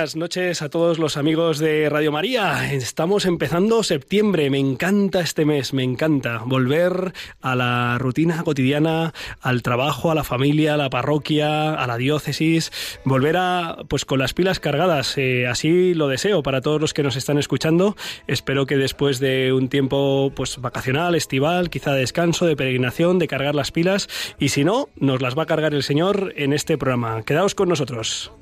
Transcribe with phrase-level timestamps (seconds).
[0.00, 2.72] Buenas noches a todos los amigos de Radio María.
[2.72, 4.48] Estamos empezando septiembre.
[4.48, 10.24] Me encanta este mes, me encanta volver a la rutina cotidiana, al trabajo, a la
[10.24, 12.72] familia, a la parroquia, a la diócesis,
[13.04, 15.18] volver a pues con las pilas cargadas.
[15.18, 17.94] Eh, así lo deseo para todos los que nos están escuchando.
[18.26, 23.28] Espero que después de un tiempo pues vacacional, estival, quizá de descanso, de peregrinación, de
[23.28, 24.08] cargar las pilas
[24.38, 27.22] y si no, nos las va a cargar el Señor en este programa.
[27.22, 28.32] Quedaos con nosotros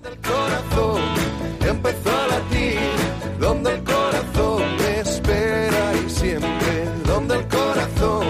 [1.68, 2.78] empezó a latir,
[3.38, 4.62] donde el corazón
[5.00, 8.26] espera y siempre, donde el corazón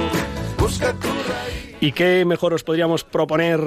[0.58, 1.08] busca tu
[1.80, 3.60] ¿Y qué mejor os podríamos proponer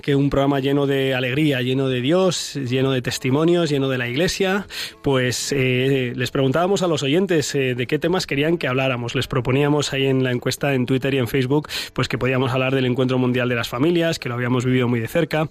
[0.00, 4.08] que un programa lleno de alegría, lleno de Dios, lleno de testimonios, lleno de la
[4.08, 4.68] Iglesia?
[5.02, 9.16] Pues eh, les preguntábamos a los oyentes eh, de qué temas querían que habláramos.
[9.16, 12.72] Les proponíamos ahí en la encuesta en Twitter y en Facebook pues que podíamos hablar
[12.72, 15.48] del Encuentro Mundial de las Familias, que lo habíamos vivido muy de cerca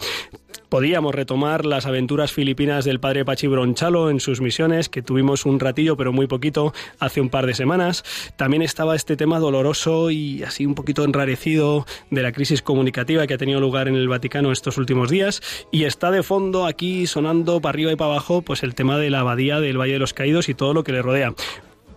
[0.69, 5.59] podíamos retomar las aventuras filipinas del padre Pachi Bronchalo en sus misiones, que tuvimos un
[5.59, 8.03] ratillo, pero muy poquito, hace un par de semanas.
[8.37, 13.33] También estaba este tema doloroso y así un poquito enrarecido de la crisis comunicativa que
[13.33, 15.41] ha tenido lugar en el Vaticano estos últimos días.
[15.71, 19.09] Y está de fondo aquí sonando para arriba y para abajo, pues el tema de
[19.09, 21.33] la abadía del Valle de los Caídos y todo lo que le rodea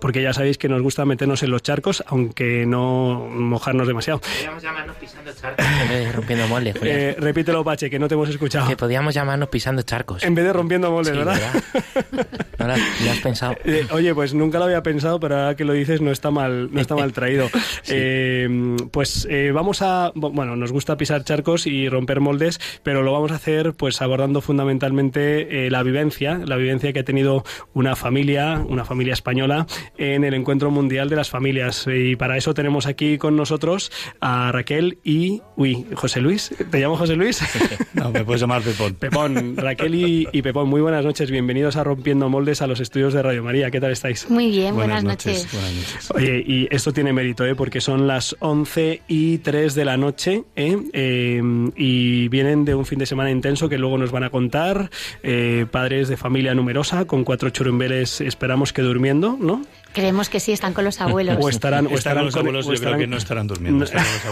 [0.01, 4.21] porque ya sabéis que nos gusta meternos en los charcos, aunque no mojarnos demasiado.
[4.21, 8.15] Podríamos llamarnos pisando charcos en vez de rompiendo moldes, eh, repítelo, Pache, que no te
[8.15, 8.69] hemos escuchado.
[8.69, 10.23] Que podíamos llamarnos pisando charcos.
[10.23, 11.39] En vez de rompiendo moldes, ¿verdad?
[12.59, 13.55] No lo, has pensado.
[13.65, 16.73] Eh, oye, pues nunca lo había pensado, pero ahora que lo dices no está mal,
[16.73, 17.49] no está mal traído.
[17.91, 23.13] Eh, pues eh, vamos a, bueno, nos gusta pisar charcos y romper moldes, pero lo
[23.13, 28.63] vamos a hacer pues abordando fundamentalmente la vivencia, la vivencia que ha tenido una familia,
[28.69, 29.67] una familia española
[29.97, 31.87] en el Encuentro Mundial de las Familias.
[31.87, 33.91] Y para eso tenemos aquí con nosotros
[34.21, 35.43] a Raquel y...
[35.57, 36.55] Uy, José Luis.
[36.71, 37.41] ¿Te llamo José Luis?
[37.95, 38.95] No, me puedes llamar Pepón.
[38.95, 39.57] Pepón.
[39.57, 39.95] Raquel
[40.33, 41.33] y, Pepón, muy buenas noches.
[41.33, 43.73] Bienvenidos a Rompiendo Moldes a los estudios de Radio María.
[43.73, 44.31] ¿Qué tal estáis?
[44.31, 45.49] Muy bien, buenas, noches.
[45.53, 46.11] Buenas noches.
[46.15, 47.57] Oye, y esto tiene mérito, ¿eh?
[47.57, 50.77] porque son las 11 y 3 de la noche ¿eh?
[50.93, 51.43] Eh,
[51.77, 54.91] y vienen de un fin de semana intenso que luego nos van a contar.
[55.23, 59.63] Eh, padres de familia numerosa con cuatro churumbeles, esperamos que durmiendo, ¿no?
[59.99, 61.37] Creemos que sí, están con los abuelos.
[61.41, 63.85] O estarán, o estarán, los abuelos, yo creo que no estarán durmiendo.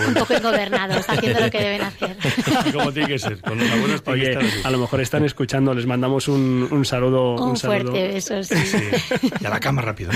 [0.06, 2.16] Un poco ingobernados, haciendo lo que deben hacer.
[2.72, 6.28] Como tiene que ser, con los abuelos Oye, a lo mejor están escuchando, les mandamos
[6.28, 7.34] un, un saludo.
[7.34, 8.55] Un, fuerte beso, sí.
[9.41, 10.12] Y a la cama rápido.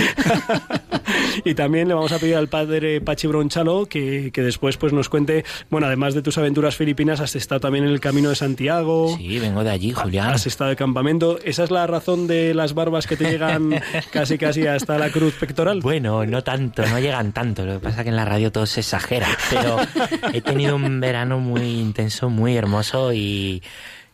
[1.45, 5.09] y también le vamos a pedir al padre Pachi Bronchalo que, que después pues nos
[5.09, 9.17] cuente, bueno, además de tus aventuras filipinas, has estado también en el Camino de Santiago.
[9.17, 10.31] Sí, vengo de allí, Julián.
[10.33, 11.41] Has estado de campamento.
[11.43, 15.40] ¿Esa es la razón de las barbas que te llegan casi casi hasta la cruz
[15.83, 17.65] Bueno, no tanto, no llegan tanto.
[17.65, 19.29] Lo que pasa es que en la radio todo se exagera.
[19.51, 19.79] Pero
[20.33, 23.63] he tenido un verano muy intenso, muy hermoso y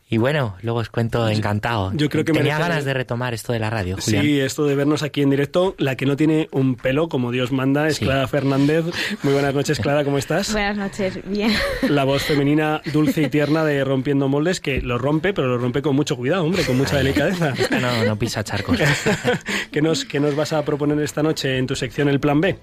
[0.09, 1.91] y bueno, luego os cuento encantado.
[1.95, 3.97] Yo creo que tenía ganas de retomar esto de la radio.
[4.01, 4.25] Julián.
[4.25, 5.75] Sí, esto de vernos aquí en directo.
[5.79, 8.85] La que no tiene un pelo como Dios manda es Clara Fernández.
[9.25, 10.53] Muy buenas noches, Clara, ¿cómo estás?
[10.53, 11.53] Buenas noches, bien.
[11.89, 15.83] La voz femenina dulce y tierna de Rompiendo Moldes que lo rompe, pero lo rompe
[15.83, 17.53] con mucho cuidado, hombre, con mucha delicadeza.
[17.81, 18.79] No, no pisa charcos.
[19.73, 22.57] ¿Qué nos, ¿Qué nos vas a proponer esta noche en tu sección El Plan B?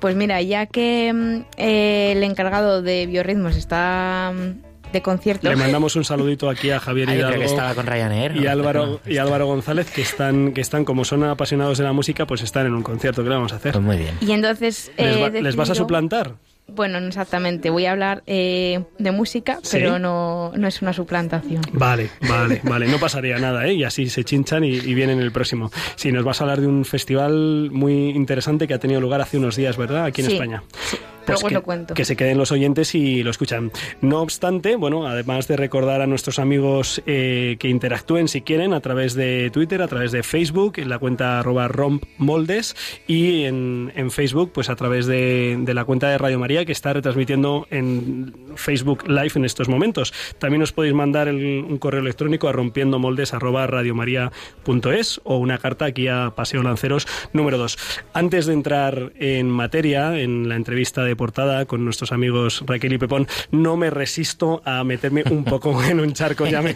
[0.00, 5.48] Pues mira, ya que mm, eh, el encargado de biorritmos está mm, de concierto.
[5.48, 9.18] Le mandamos un saludito aquí a Javier Hidalgo que estaba con Ryanair, y Álvaro y
[9.18, 12.74] Álvaro González que están que están como son apasionados de la música, pues están en
[12.74, 13.72] un concierto que le vamos a hacer.
[13.72, 14.16] Pues muy bien.
[14.20, 16.34] Y entonces les, ¿les vas a suplantar.
[16.74, 17.70] Bueno, no exactamente.
[17.70, 21.62] Voy a hablar eh, de música, pero no, no, es una suplantación.
[21.72, 22.86] Vale, vale, vale.
[22.86, 23.74] No pasaría nada, ¿eh?
[23.74, 25.70] Y así se chinchan y, y, vienen el próximo.
[25.96, 29.38] Sí, nos vas a hablar de un festival muy interesante que ha tenido lugar hace
[29.38, 30.04] unos días, ¿verdad?
[30.04, 30.62] Aquí en España.
[30.72, 30.96] Sí.
[31.26, 31.94] Pues que, lo cuento.
[31.94, 33.70] que se queden los oyentes y lo escuchan.
[34.00, 38.80] No obstante, bueno, además de recordar a nuestros amigos eh, que interactúen si quieren a
[38.80, 42.76] través de Twitter, a través de Facebook, en la cuenta arroba rompmoldes
[43.06, 46.72] y en, en, Facebook, pues a través de, de, la cuenta de Radio María que
[46.72, 50.12] está retransmitiendo en Facebook Live en estos momentos.
[50.38, 55.84] También os podéis mandar el, un correo electrónico a rompiendomoldes arroba radiomaria.es o una carta
[55.84, 57.78] aquí a Paseo Lanceros número 2.
[58.14, 62.92] Antes de entrar en materia, en la entrevista de de portada con nuestros amigos Raquel
[62.92, 66.46] y Pepón, no me resisto a meterme un poco en un charco.
[66.46, 66.74] Ya me,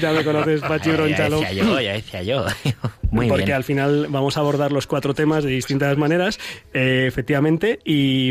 [0.00, 1.40] ya me conoces, Pachi Bronchalo.
[1.40, 2.44] Ya decía yo, ya decía yo.
[3.10, 6.38] Muy Porque al final vamos a abordar los cuatro temas de distintas maneras,
[6.72, 8.30] eh, efectivamente, y,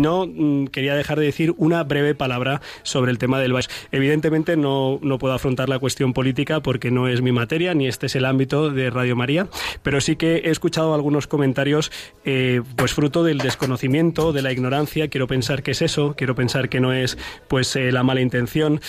[0.00, 3.68] no mm, quería dejar de decir una breve palabra sobre el tema del Baix.
[3.92, 8.06] Evidentemente no, no puedo afrontar la cuestión política porque no es mi materia, ni este
[8.06, 9.48] es el ámbito de Radio María,
[9.82, 11.90] pero sí que he escuchado algunos comentarios,
[12.24, 16.68] eh, pues fruto del desconocimiento, de la ignorancia, quiero pensar que es eso, quiero pensar
[16.68, 17.18] que no es
[17.48, 18.80] pues eh, la mala intención,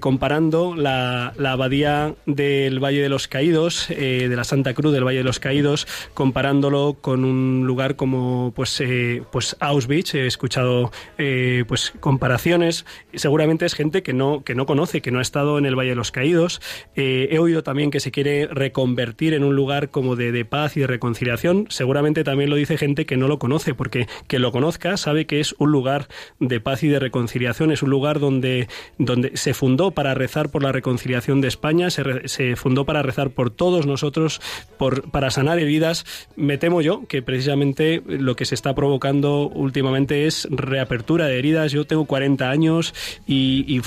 [0.00, 5.18] comparando la, la, abadía del Valle de los Caídos, de la Santa Cruz del Valle
[5.18, 10.14] de los Caídos, comparándolo con un lugar como pues, eh, pues Auschwitz.
[10.14, 12.84] He escuchado eh, pues comparaciones.
[13.14, 15.90] Seguramente es gente que no, que no conoce, que no ha estado en el Valle
[15.90, 16.60] de los Caídos.
[16.96, 20.76] Eh, he oído también que se quiere reconvertir en un lugar como de, de, paz
[20.76, 21.66] y de reconciliación.
[21.68, 25.37] Seguramente también lo dice gente que no lo conoce, porque que lo conozca sabe que
[25.40, 26.08] es un lugar
[26.40, 27.72] de paz y de reconciliación.
[27.72, 28.68] Es un lugar donde,
[28.98, 33.30] donde se fundó para rezar por la reconciliación de España, se, se fundó para rezar
[33.30, 34.40] por todos nosotros,
[34.78, 36.04] por, para sanar heridas.
[36.36, 41.72] Me temo yo que precisamente lo que se está provocando últimamente es reapertura de heridas.
[41.72, 42.94] Yo tengo 40 años
[43.26, 43.80] y,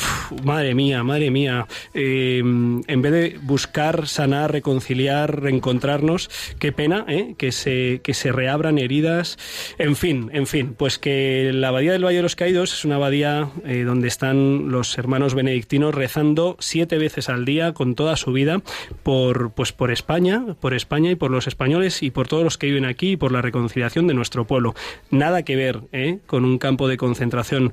[0.43, 7.35] madre mía, madre mía, eh, en vez de buscar sanar, reconciliar, reencontrarnos, qué pena ¿eh?
[7.37, 9.37] que, se, que se reabran heridas.
[9.77, 12.95] En fin, en fin, pues que la Abadía del Valle de los Caídos es una
[12.95, 18.31] abadía eh, donde están los hermanos benedictinos rezando siete veces al día con toda su
[18.31, 18.61] vida
[19.03, 22.67] por, pues por España, por España y por los españoles y por todos los que
[22.67, 24.75] viven aquí y por la reconciliación de nuestro pueblo.
[25.09, 26.19] Nada que ver ¿eh?
[26.25, 27.71] con un campo de concentración.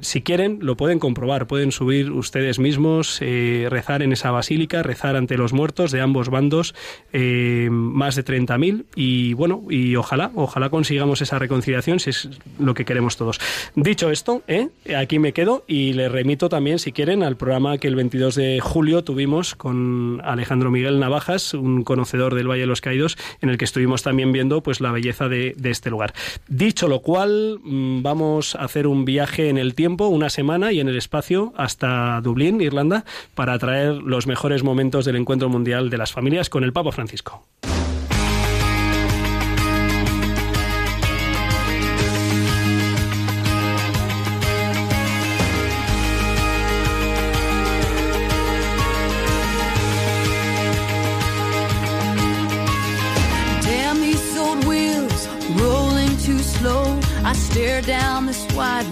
[0.00, 1.46] Si quieren, lo pueden comprobar.
[1.46, 6.28] Pueden subir ustedes mismos, eh, rezar en esa basílica, rezar ante los muertos de ambos
[6.28, 6.74] bandos,
[7.12, 8.84] eh, más de 30.000.
[8.94, 12.28] Y bueno, y ojalá, ojalá consigamos esa reconciliación si es
[12.58, 13.40] lo que queremos todos.
[13.74, 14.68] Dicho esto, ¿eh?
[14.96, 18.60] aquí me quedo y les remito también, si quieren, al programa que el 22 de
[18.60, 23.58] julio tuvimos con Alejandro Miguel Navajas, un conocedor del Valle de los Caídos, en el
[23.58, 26.12] que estuvimos también viendo pues la belleza de, de este lugar.
[26.48, 30.80] Dicho lo cual, mm, vamos a hacer un viaje en el tiempo una semana y
[30.80, 33.04] en el espacio hasta Dublín, Irlanda,
[33.34, 37.46] para traer los mejores momentos del encuentro mundial de las familias con el Papa Francisco.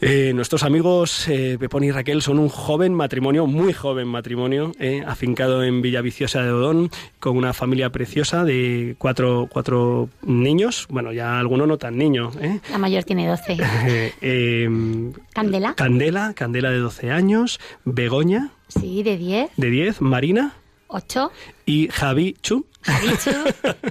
[0.00, 5.02] Eh, nuestros amigos eh, Pepón y Raquel son un joven matrimonio, muy joven matrimonio, eh,
[5.06, 11.38] afincado en Villaviciosa de Odón, con una familia preciosa de cuatro, cuatro niños, bueno, ya
[11.38, 12.30] alguno no tan niño.
[12.70, 13.56] La mayor tiene 12.
[15.32, 15.74] Candela.
[15.74, 18.50] Candela, Candela de 12 años, Begoña.
[18.68, 19.50] Sí, de 10.
[19.56, 20.54] De 10, Marina.
[20.88, 21.30] 8.
[21.68, 22.64] Y Javi Chu,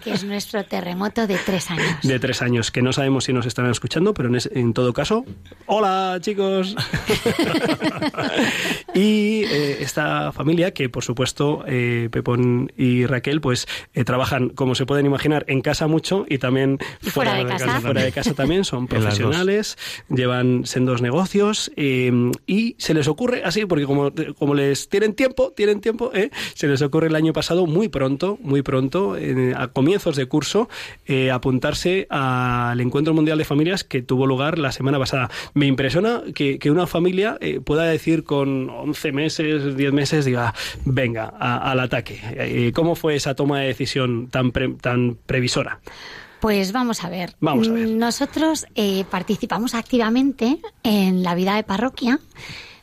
[0.03, 1.98] que es nuestro terremoto de tres años.
[2.01, 5.25] De tres años, que no sabemos si nos estarán escuchando, pero en, todo caso,
[5.65, 6.75] hola chicos.
[8.94, 14.75] y eh, esta familia, que por supuesto eh, Pepón y Raquel, pues eh, trabajan, como
[14.75, 17.82] se pueden imaginar, en casa mucho y también fuera, de, casa.
[17.82, 19.77] Fuera de casa también, son profesionales,
[20.10, 25.82] llevan sendos negocios y se les ocurre así, porque como, como les tienen tiempo, tienen
[25.82, 26.12] tiempo,
[26.53, 29.15] se les ocurre el año pasado muy pronto, muy pronto
[29.55, 30.69] a comienzos de curso,
[31.05, 35.29] eh, apuntarse al Encuentro Mundial de Familias que tuvo lugar la semana pasada.
[35.53, 40.53] Me impresiona que, una familia eh, pueda decir con 11 meses, 10 meses, diga,
[40.84, 42.19] venga, al ataque.
[42.36, 45.79] Eh, ¿Cómo fue esa toma de decisión tan, tan previsora?
[46.41, 47.36] Pues vamos a ver.
[47.39, 47.89] Vamos a ver.
[47.89, 48.65] Nosotros
[49.10, 52.19] participamos activamente en la vida de parroquia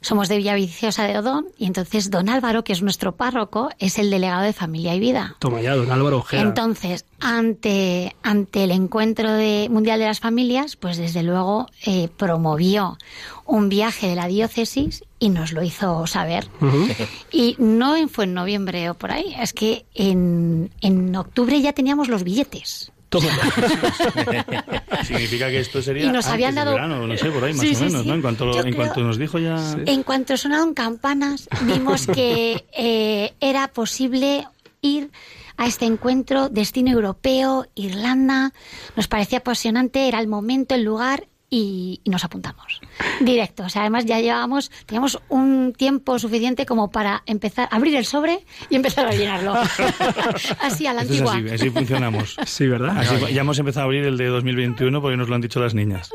[0.02, 4.10] somos de Villaviciosa de Odón y entonces don Álvaro, que es nuestro párroco, es el
[4.10, 5.36] delegado de Familia y Vida.
[5.38, 6.42] Toma ya, don Álvaro Ojeda.
[6.42, 12.98] Entonces, ante, ante el encuentro de, mundial de las familias, pues desde luego eh, promovió
[13.46, 16.48] un viaje de la diócesis y nos lo hizo saber.
[17.32, 22.08] Y no fue en noviembre o por ahí, es que en, en octubre ya teníamos
[22.08, 22.92] los billetes.
[25.04, 26.72] Significa que esto sería y nos habían dado...
[26.72, 28.14] verano, no sé, por ahí más o menos, ¿no?
[28.14, 29.56] En cuanto, en cuanto nos dijo ya...
[29.86, 34.46] En cuanto sonaron campanas, vimos que eh, era posible
[34.80, 35.10] ir
[35.56, 38.52] a este encuentro, destino europeo, Irlanda.
[38.96, 42.80] Nos parecía apasionante, era el momento, el lugar y, nos apuntamos.
[43.20, 43.64] Directo.
[43.64, 48.06] O sea, además ya llevábamos, teníamos un tiempo suficiente como para empezar a abrir el
[48.06, 48.40] sobre
[48.70, 49.52] y empezar a llenarlo.
[50.60, 51.36] así a la antigua.
[51.36, 52.36] así, así, funcionamos.
[52.46, 53.04] Sí, ¿verdad?
[53.30, 56.10] ya hemos empezado a abrir el de 2021 porque nos lo han dicho las niñas.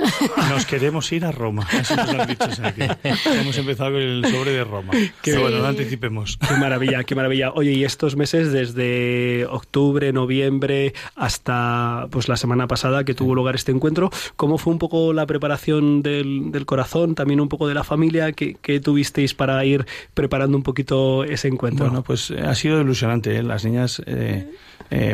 [0.49, 1.67] Nos queremos ir a Roma.
[1.71, 2.47] Así nos lo han dicho.
[3.25, 4.91] hemos empezado con el sobre de Roma.
[5.21, 6.37] Qué bueno, no anticipemos.
[6.37, 7.51] Qué maravilla, qué maravilla.
[7.51, 13.53] Oye, y estos meses desde octubre, noviembre hasta pues la semana pasada que tuvo lugar
[13.53, 17.73] este encuentro, ¿cómo fue un poco la preparación del, del corazón, también un poco de
[17.73, 18.31] la familia.
[18.31, 21.85] ¿Qué, tuvisteis para ir preparando un poquito ese encuentro?
[21.85, 23.35] Bueno, pues eh, ha sido ilusionante.
[23.35, 23.43] ¿eh?
[23.43, 24.47] Las niñas, eh,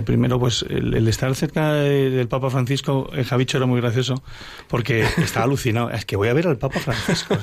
[0.05, 4.23] primero, pues el, estar cerca del Papa Francisco, el Javicho era muy gracioso,
[4.67, 5.89] porque estaba alucinado.
[5.89, 7.37] Es que voy a ver al Papa Francisco.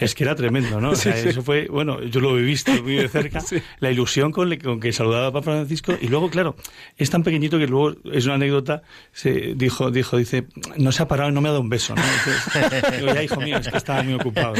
[0.00, 0.92] es, que era tremendo, ¿no?
[0.92, 3.42] Eso fue, bueno, yo lo he visto muy de cerca,
[3.80, 5.94] la ilusión con, con, que saludaba al Papa Francisco.
[6.00, 6.56] Y luego, claro,
[6.96, 8.82] es tan pequeñito que luego es una anécdota.
[9.12, 11.75] Se dijo, dijo, dice, no se ha parado y no me ha dado un beso,
[11.94, 12.02] ¿no?
[12.96, 14.54] digo, ya, hijo mío, es que estaba muy ocupado.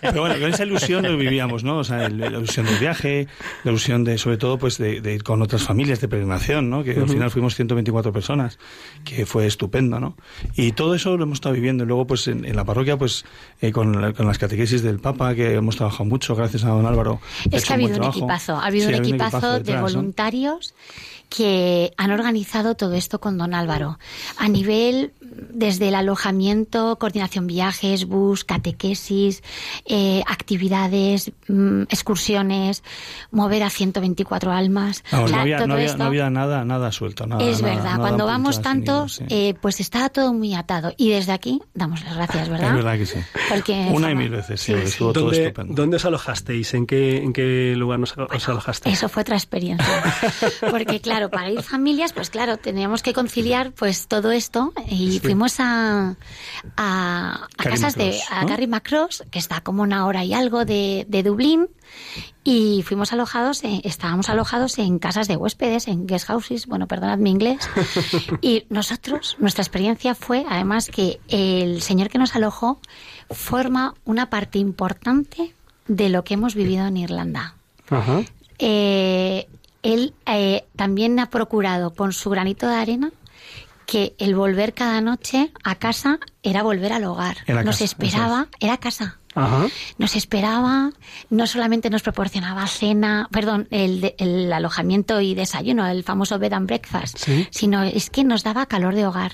[0.00, 1.78] Pero bueno, con esa ilusión lo vivíamos, ¿no?
[1.78, 3.28] O sea, la ilusión del viaje,
[3.64, 6.84] la ilusión de, sobre todo, pues de, ir con otras familias de peregrinación, ¿no?
[6.84, 8.58] Que al final fuimos 124 personas,
[9.04, 10.16] que fue estupendo, ¿no?
[10.56, 11.84] Y todo eso lo hemos estado viviendo.
[11.84, 13.24] Y luego, pues en, la parroquia, pues
[13.60, 17.20] eh, con, con, las catequesis del Papa, que hemos trabajado mucho, gracias a don Álvaro.
[17.50, 20.74] Es que ha habido un, equipazo, ha habido un equipazo, de voluntarios
[21.28, 23.98] que han organizado todo esto con don Álvaro.
[24.36, 25.12] A nivel
[25.50, 29.42] desde el alojamiento, coordinación viajes, bus, catequesis,
[29.86, 32.82] eh, actividades, mm, excursiones,
[33.30, 35.04] mover a 124 almas.
[35.12, 37.26] no, había, nada, nada suelto.
[37.26, 40.92] Nada, es verdad, cuando vamos tantos, eh, pues está todo muy atado.
[40.96, 42.68] Y desde aquí damos las gracias, ¿verdad?
[42.68, 43.18] Es verdad que sí.
[43.92, 45.74] Una y mil veces, sí, estuvo todo estupendo.
[45.74, 46.74] ¿Dónde os alojasteis?
[46.74, 48.96] ¿En qué, en qué lugar os alojasteis?
[48.96, 49.86] Eso fue otra experiencia.
[50.70, 55.58] Porque claro, para ir familias, pues claro, teníamos que conciliar pues todo esto y fuimos
[55.58, 56.16] a,
[56.76, 61.22] a, casas de a Carrie Macross, que está como una hora y algo de, de
[61.22, 61.68] Dublín,
[62.44, 67.30] y fuimos alojados, estábamos alojados en casas de huéspedes, en guest houses, bueno, perdonad mi
[67.30, 67.58] inglés,
[68.40, 72.80] y nosotros, nuestra experiencia fue, además, que el señor que nos alojó
[73.30, 75.54] forma una parte importante
[75.86, 77.54] de lo que hemos vivido en Irlanda.
[77.88, 78.22] Ajá.
[78.58, 79.48] Eh,
[79.82, 83.12] él eh, también ha procurado con su granito de arena
[83.92, 87.36] que el volver cada noche a casa era volver al hogar.
[87.62, 89.18] Nos esperaba, era casa.
[89.98, 90.92] Nos esperaba,
[91.28, 96.66] no solamente nos proporcionaba cena, perdón, el, el alojamiento y desayuno, el famoso bed and
[96.66, 97.18] breakfast,
[97.50, 99.32] sino es que nos daba calor de hogar.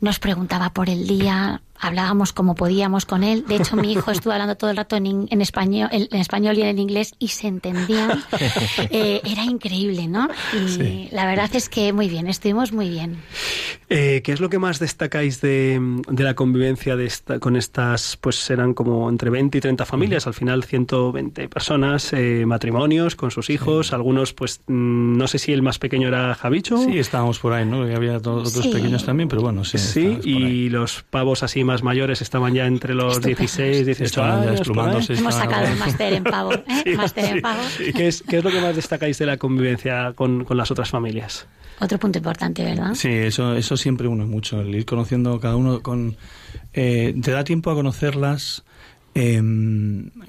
[0.00, 3.44] Nos preguntaba por el día, hablábamos como podíamos con él.
[3.46, 6.78] De hecho, mi hijo estuvo hablando todo el rato en, español, en español y en
[6.78, 8.22] inglés y se entendían.
[8.90, 10.28] Eh, era increíble, ¿no?
[10.54, 13.18] Y la verdad es que muy bien, estuvimos muy bien.
[13.90, 15.80] Eh, ¿Qué es lo que más destacáis de,
[16.16, 20.34] la convivencia de esta, con estas, pues eran como entre 20 y 30 familias, al
[20.34, 25.62] final 120 personas, eh, matrimonios con sus hijos, algunos, pues mm, no sé si el
[25.62, 26.78] más pequeño era Javicho.
[26.78, 27.82] Sí, estábamos por ahí, ¿no?
[27.82, 29.78] había otros pequeños también, pero bueno, sí.
[29.78, 34.62] Sí, y los pavos así más mayores estaban ya entre los 16, 18 años.
[35.10, 36.52] Hemos sacado el máster en pavo.
[36.52, 36.94] ¿eh?
[36.96, 37.62] máster en pavo.
[37.94, 40.90] ¿Qué, es, ¿Qué es lo que más destacáis de la convivencia con, con las otras
[40.90, 41.46] familias?
[41.80, 42.94] Otro punto importante, ¿verdad?
[42.94, 46.16] Sí, eso, eso siempre uno mucho, el ir conociendo cada uno con...
[46.72, 48.64] Eh, te da tiempo a conocerlas
[49.14, 49.40] eh,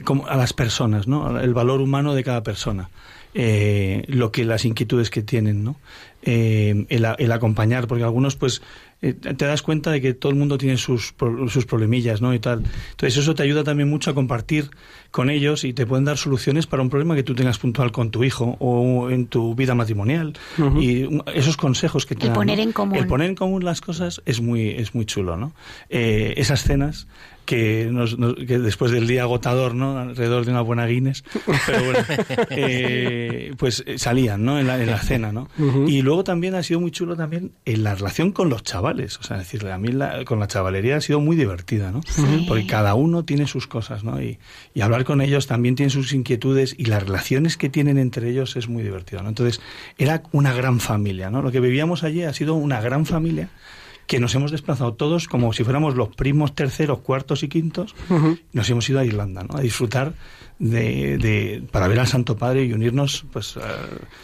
[0.04, 1.40] como a las personas, ¿no?
[1.40, 2.90] El valor humano de cada persona.
[3.36, 5.76] Eh, lo que las inquietudes que tienen, ¿no?
[6.24, 8.64] Eh, el, el, acompañar, porque algunos pues
[9.02, 11.14] eh, te das cuenta de que todo el mundo tiene sus,
[11.48, 12.34] sus problemillas, ¿no?
[12.34, 12.64] Y tal.
[12.92, 14.70] Entonces eso te ayuda también mucho a compartir
[15.12, 18.12] con ellos y te pueden dar soluciones para un problema que tú tengas puntual con
[18.12, 20.34] tu hijo o en tu vida matrimonial.
[20.80, 22.98] Y esos consejos que te el poner en común.
[22.98, 25.54] El poner en común las cosas es muy, es muy chulo, ¿no?
[25.90, 27.08] Eh, esas cenas
[27.50, 29.98] que, nos, que, después del día agotador, ¿no?
[29.98, 31.24] Alrededor de una buena Guinness,
[31.66, 32.00] pero bueno,
[32.52, 34.60] eh, pues eh, salían, ¿no?
[34.60, 35.50] En la, en la cena, ¿no?
[35.88, 39.24] Y luego también ha sido muy chulo también en la relación con los chavales, o
[39.24, 39.90] sea, decirle, a mí
[40.26, 42.02] con la chavalería ha sido muy divertida, ¿no?
[42.48, 44.22] Porque cada uno tiene sus cosas, ¿no?
[44.22, 44.38] Y,
[44.76, 48.58] y, hablar con ellos también tiene sus inquietudes y las relaciones que tienen entre ellos
[48.58, 49.30] es muy divertido, ¿no?
[49.30, 49.60] Entonces,
[49.98, 51.42] era una gran familia, ¿no?
[51.42, 53.50] Lo que vivíamos allí ha sido una gran familia
[54.10, 57.94] que nos hemos desplazado todos como si fuéramos los primos terceros, cuartos y quintos.
[58.54, 59.56] Nos hemos ido a Irlanda, ¿no?
[59.56, 60.14] A disfrutar
[60.58, 63.56] de, para ver al Santo Padre y unirnos, pues.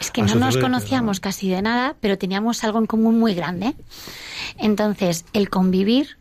[0.00, 3.76] es que no nos conocíamos casi de nada, pero teníamos algo en común muy grande.
[4.58, 6.18] Entonces, el convivir,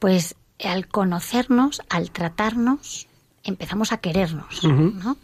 [0.00, 0.34] pues,
[0.64, 3.06] al conocernos, al tratarnos,
[3.44, 5.16] empezamos a querernos, ¿no?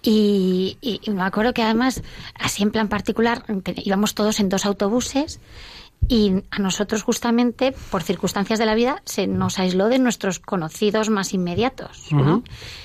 [0.00, 0.78] Y,
[1.08, 2.02] me acuerdo que además,
[2.34, 3.44] así en plan particular,
[3.84, 5.40] íbamos todos en dos autobuses
[6.08, 11.10] y a nosotros justamente, por circunstancias de la vida, se nos aisló de nuestros conocidos
[11.10, 12.08] más inmediatos.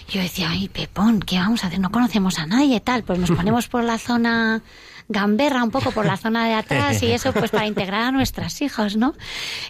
[0.09, 1.79] Yo decía, ay, Pepón, ¿qué vamos a hacer?
[1.79, 3.03] No conocemos a nadie, tal.
[3.03, 4.61] Pues nos ponemos por la zona
[5.09, 8.61] gamberra un poco por la zona de atrás y eso pues para integrar a nuestras
[8.61, 9.15] hijas, ¿no?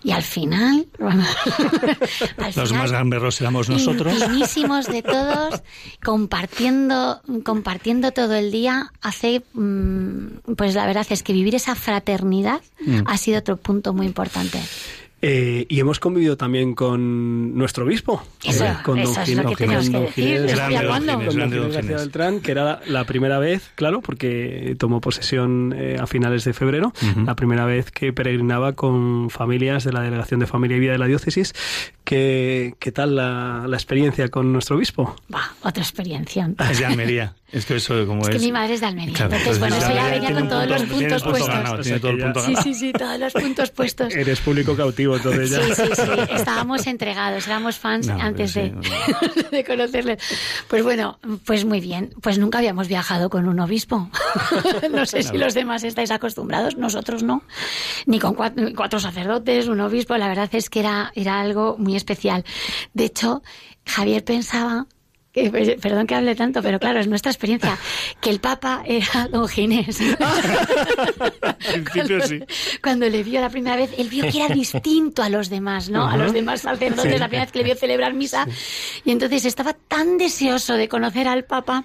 [0.03, 0.88] Y al final...
[2.56, 4.20] Los más gamberros éramos nosotros.
[4.88, 5.62] De todos,
[6.03, 9.44] compartiendo, compartiendo todo el día, hace...
[9.53, 13.01] Mm, pues la verdad es que vivir esa fraternidad mm.
[13.06, 14.60] ha sido otro punto muy importante.
[15.19, 19.41] Eh, y hemos convivido también con nuestro obispo, eso, eh, con es decir.
[19.41, 26.53] García Beltrán, que era la primera vez, claro, porque tomó posesión eh, a finales de
[26.53, 26.93] febrero,
[27.25, 31.00] la primera vez que peregrinaba con familias de la Delegación de Familia y Vida de
[31.00, 31.53] la Diócesis.
[32.03, 35.15] ¿Qué, qué tal la, la experiencia con nuestro obispo?
[35.33, 36.50] Va, otra experiencia.
[36.69, 37.33] Es de Almería.
[37.51, 38.29] Es que eso como es.
[38.29, 39.15] Es que mi madre es de Almería.
[39.17, 42.45] entonces, pues bueno, eso ya venía con todos los puntos puestos.
[42.45, 44.13] sí, sí, sí, todos los puntos puestos.
[44.13, 45.63] Eres público cautivo, entonces ya.
[45.63, 46.33] Sí, sí, sí.
[46.33, 48.73] Estábamos entregados, éramos fans antes de,
[49.51, 50.17] de conocerle.
[50.67, 52.13] Pues bueno, pues muy bien.
[52.21, 54.09] Pues nunca habíamos viajado con un obispo.
[54.91, 57.43] no sé si los demás estáis acostumbrados, nosotros no.
[58.05, 60.17] Ni con cuatro, cuatro sacerdotes, un obispo.
[60.17, 62.43] La verdad es que era, era algo muy especial.
[62.93, 63.41] De hecho,
[63.85, 64.87] Javier pensaba
[65.82, 67.77] perdón que hable tanto, pero claro, es nuestra experiencia,
[68.22, 70.00] que el Papa era don Ginés.
[71.94, 72.39] cuando, sí.
[72.82, 76.08] Cuando le vio la primera vez, él vio que era distinto a los demás, ¿no?
[76.08, 78.48] A los demás sacerdotes, la primera vez que le vio celebrar misa.
[79.06, 81.84] Y entonces estaba tan deseoso de conocer al Papa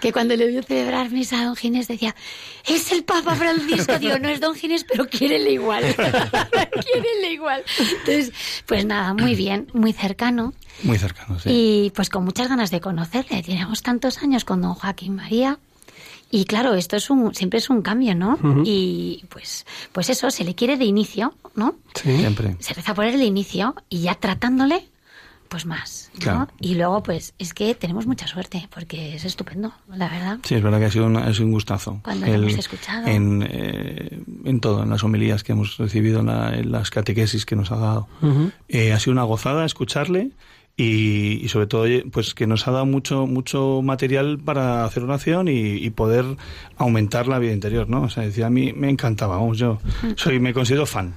[0.00, 2.14] que cuando le vio celebrar misa a don Ginés decía,
[2.66, 3.98] es el Papa Francisco.
[3.98, 5.82] Digo, no es don Ginés, pero quiérele igual.
[5.94, 7.62] quiérele igual.
[7.78, 8.32] Entonces,
[8.66, 10.54] pues nada, muy bien, muy cercano.
[10.82, 11.48] Muy cercano, sí.
[11.50, 13.42] Y pues con muchas ganas de conocerle.
[13.42, 15.58] Tenemos tantos años con don Joaquín María.
[16.30, 18.38] Y claro, esto es un, siempre es un cambio, ¿no?
[18.64, 21.76] Y pues, pues eso, se le quiere de inicio, ¿no?
[21.94, 22.56] Sí, siempre.
[22.58, 24.88] Se reza por él de inicio y ya tratándole,
[25.48, 26.10] pues más.
[26.26, 26.48] ¿no?
[26.58, 30.38] Y luego, pues es que tenemos mucha suerte porque es estupendo, la verdad.
[30.42, 32.00] Sí, es verdad que ha sido, un gustazo.
[32.02, 33.06] Cuando lo hemos escuchado.
[33.06, 37.70] En, eh, en todo, en las homilías que hemos recibido, en, las catequesis que nos
[37.70, 38.08] ha dado.
[38.66, 40.32] Eh, ha sido una gozada escucharle
[40.76, 45.76] y, sobre todo pues que nos ha dado mucho mucho material para hacer oración y,
[45.76, 46.24] y, poder
[46.76, 49.78] aumentar la vida interior no o sea decía a mí me encantaba vamos yo
[50.16, 51.14] soy me considero fan.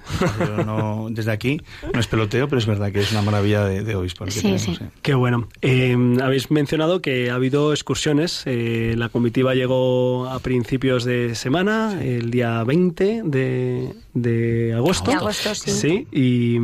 [0.65, 1.59] No, desde aquí
[1.91, 4.77] no es peloteo pero es verdad que es una maravilla de, de obispo sí, sí.
[5.01, 5.47] qué bueno.
[5.61, 11.99] Eh, habéis mencionado que ha habido excursiones eh, la comitiva llegó a principios de semana
[12.03, 16.57] el día 20 de, de agosto, de agosto sí, sí y,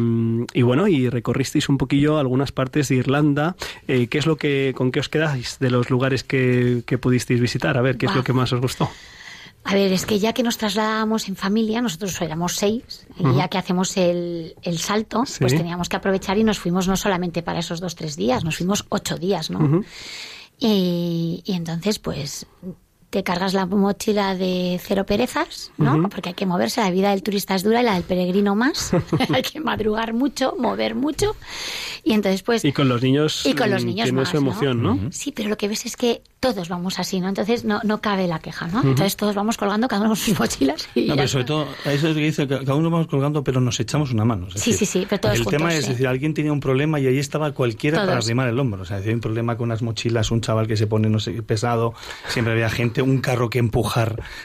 [0.54, 3.56] y bueno y recorristeis un poquillo algunas partes de Irlanda.
[3.88, 7.78] Eh, ¿Qué es lo que, con qué os quedáis de los lugares que, pudisteis visitar?
[7.78, 8.90] A ver, ¿qué es lo que más os gustó?
[9.66, 13.48] A ver, es que ya que nos trasladábamos en familia, nosotros éramos seis, y ya
[13.48, 17.80] que hacemos el, salto, pues teníamos que aprovechar y nos fuimos no solamente para esos
[17.80, 19.84] dos, tres días, nos fuimos ocho días, ¿no?
[20.60, 22.46] y, y, entonces, pues
[23.14, 26.10] te cargas la mochila de cero perezas, ¿no?
[26.10, 28.92] Porque hay que moverse, la vida del turista es dura y la del peregrino más.
[29.32, 31.36] hay que madrugar mucho, mover mucho.
[32.04, 32.66] Y entonces, pues.
[32.66, 33.46] Y con los niños.
[33.46, 35.00] Y con los niños tiene su emoción, ¿no?
[35.12, 37.30] Sí, pero lo que ves es que todos vamos así, ¿no?
[37.30, 38.82] Entonces no, no cabe la queja, ¿no?
[38.82, 40.90] Entonces todos vamos colgando cada uno con sus mochilas.
[40.94, 43.62] Y no, pero sobre todo, eso es lo que dice, cada uno vamos colgando, pero
[43.62, 44.48] nos echamos una mano.
[44.54, 47.18] sí, sí, sí, pero todos El tema es, decir, alguien tenía un problema y ahí
[47.18, 48.82] estaba cualquiera para arrimar el hombro.
[48.82, 51.20] O sea, si hay un problema con unas mochilas, un chaval que se pone, no
[51.20, 51.94] sé, pesado,
[52.28, 53.94] siempre había gente, un carro que empuja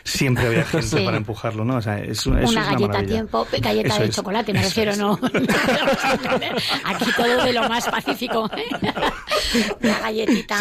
[0.05, 1.77] siempre había gente para empujarlo, ¿no?
[1.77, 5.19] O sea, es, una, galleta a tiempo, galleta de chocolate, me refiero, no.
[6.85, 8.51] Aquí todo de lo más pacífico.
[9.83, 10.61] Una galletita.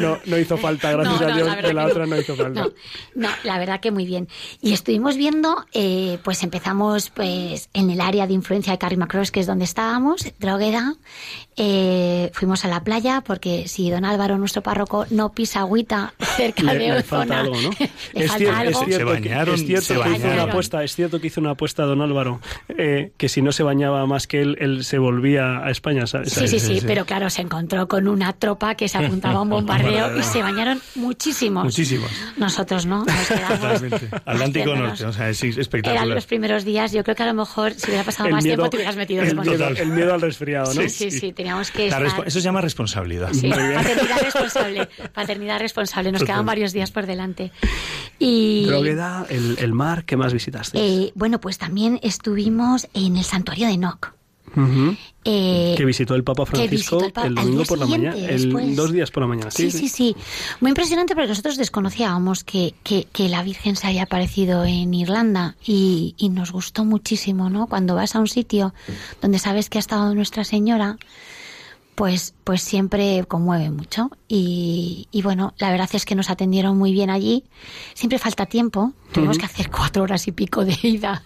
[0.00, 2.66] no, no, hizo falta, gracias a Dios, de la otra no hizo falta.
[3.14, 4.28] No, la verdad que muy bien.
[4.60, 9.40] Y estuvimos viendo, eh, pues empezamos pues en el área de influencia de Carrickmacross, que
[9.40, 10.94] es donde estábamos, Drogueda.
[11.60, 16.62] Eh, fuimos a la playa porque si don Álvaro, nuestro párroco, no pisa agüita cerca
[16.62, 17.70] bombardeo falta algo, ¿no?
[18.14, 21.50] es, cierto, se bañaron, es cierto, que hizo una apuesta, es cierto que hizo una
[21.50, 25.64] apuesta don Álvaro, eh, que si no se bañaba más que él, él se volvía
[25.64, 26.32] a España, ¿sabes?
[26.32, 29.50] Sí, sí, sí, pero claro, se encontró con una tropa que se apuntaba a un
[29.50, 31.64] bombardeo y se bañaron muchísimos.
[31.64, 32.10] Muchísimos.
[32.36, 33.82] Nosotros no, nos quedamos
[34.24, 36.04] Atlántico Norte, o sea, es espectacular.
[36.04, 38.70] Eran los primeros días, yo creo que a lo mejor si hubiera pasado más tiempo
[38.70, 40.82] te hubieras metido el miedo, el miedo al resfriado, ¿no?
[40.82, 41.86] Sí, sí, sí, teníamos que
[42.26, 43.32] Eso se llama responsabilidad.
[43.32, 46.12] Sí, paternidad responsable, paternidad responsable.
[46.12, 47.52] Nos quedan varios días por delante.
[48.18, 48.66] Y...
[48.66, 50.78] Drogueda, el, el mar, ¿qué más visitaste?
[50.78, 54.12] Eh, bueno, pues también estuvimos en el santuario de Noc.
[55.24, 58.16] Eh, que visitó el Papa Francisco el, domingo por la mañana,
[58.74, 59.50] dos días por la mañana.
[59.50, 60.16] Sí sí, sí,
[60.60, 66.14] Muy impresionante porque nosotros desconocíamos que, que, la Virgen se haya aparecido en Irlanda y,
[66.16, 67.66] y, nos gustó muchísimo, ¿no?
[67.66, 68.72] Cuando vas a un sitio
[69.20, 70.96] donde sabes que ha estado Nuestra Señora,
[71.98, 74.12] pues, pues siempre conmueve mucho.
[74.28, 77.42] Y, bueno, la verdad es que nos atendieron muy bien allí.
[77.94, 78.92] Siempre falta tiempo.
[79.10, 81.24] Tuvimos que hacer cuatro horas y pico de ida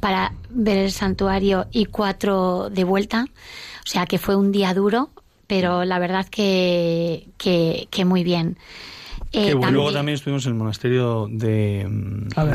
[0.00, 3.26] para ver el santuario y cuatro de vuelta.
[3.84, 5.10] O sea que fue un día duro,
[5.46, 8.56] pero la verdad que, que, muy bien.
[9.30, 11.86] Eh, Luego también estuvimos en el monasterio de,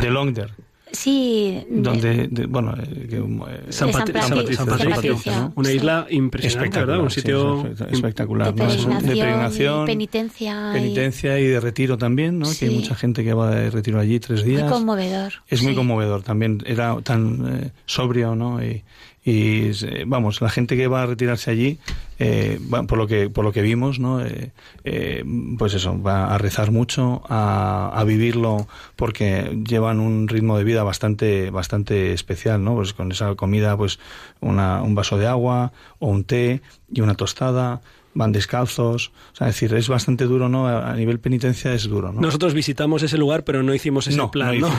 [0.01, 0.55] de Longder,
[0.91, 1.65] Sí.
[1.69, 6.99] Donde, bueno, eh, eh, San, Patricio, Una isla impresionante, ¿verdad?
[6.99, 8.53] Un sitio espectacular.
[8.53, 8.63] De
[9.01, 10.71] peregrinación, penitencia.
[10.73, 11.47] Penitencia y...
[11.47, 12.47] de retiro también, ¿no?
[12.57, 14.63] Que hay mucha gente que va de retiro allí tres días.
[14.63, 15.33] Muy conmovedor.
[15.47, 16.61] Es muy conmovedor también.
[16.65, 18.63] Era tan eh, sobrio, ¿no?
[18.63, 18.83] Y,
[19.23, 19.71] y
[20.05, 21.79] vamos la gente que va a retirarse allí
[22.19, 24.51] eh, por lo que por lo que vimos no eh,
[24.85, 25.23] eh,
[25.57, 30.83] pues eso va a rezar mucho a, a, vivirlo porque llevan un ritmo de vida
[30.83, 33.99] bastante bastante especial no pues con esa comida pues
[34.39, 37.81] una, un vaso de agua o un té y una tostada
[38.13, 39.11] van descalzos.
[39.33, 40.67] O sea, es decir, es bastante duro, ¿no?
[40.67, 42.21] A nivel penitencia es duro, ¿no?
[42.21, 44.69] Nosotros visitamos ese lugar, pero no hicimos ese plan, ¿no?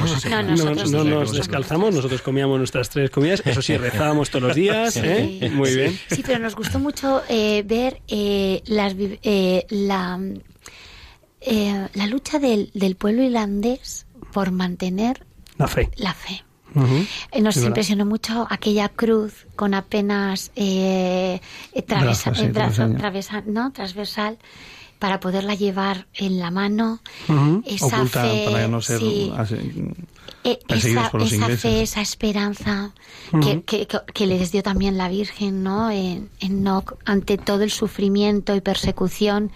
[0.90, 5.50] No, nos descalzamos, nosotros comíamos nuestras tres comidas, eso sí, rezábamos todos los días, ¿eh?
[5.52, 5.98] Muy bien.
[6.08, 10.18] Sí, pero nos gustó mucho eh, ver eh, las, eh, la,
[11.94, 15.90] la lucha del, del pueblo irlandés por mantener la fe.
[15.96, 16.42] La fe.
[17.32, 21.40] Eh, nos impresionó mucho aquella cruz con apenas eh,
[21.72, 21.82] eh
[23.72, 24.38] transversal
[24.98, 27.00] para poderla llevar en la mano.
[27.66, 29.00] Esa fe, para no ser
[30.44, 32.92] esa, esa fe, esa esperanza
[33.42, 35.90] que, que, que, les dio también la Virgen, ¿no?
[35.90, 39.52] En, en Noc, ante todo el sufrimiento y persecución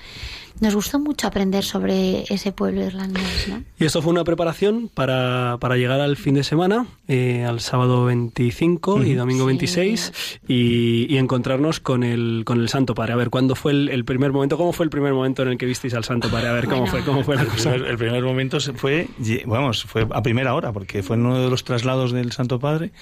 [0.61, 3.49] nos gustó mucho aprender sobre ese pueblo irlandés.
[3.49, 3.63] ¿no?
[3.79, 8.05] Y esto fue una preparación para, para llegar al fin de semana, eh, al sábado
[8.05, 13.15] 25 y domingo 26, y, y, encontrarnos con el, con el Santo Padre.
[13.15, 14.57] A ver, ¿cuándo fue el, primer momento?
[14.57, 16.49] ¿Cómo fue el primer momento en el que visteis al Santo Padre?
[16.49, 17.03] A ver, ¿cómo fue?
[17.03, 17.75] ¿Cómo fue la cosa?
[17.75, 19.09] El primer, momento fue,
[19.47, 22.93] vamos, fue a primera hora, porque fue en uno de los traslados del Santo Padre,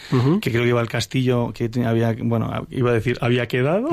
[0.40, 3.88] que creo que iba al castillo que había, bueno, iba a decir, había quedado.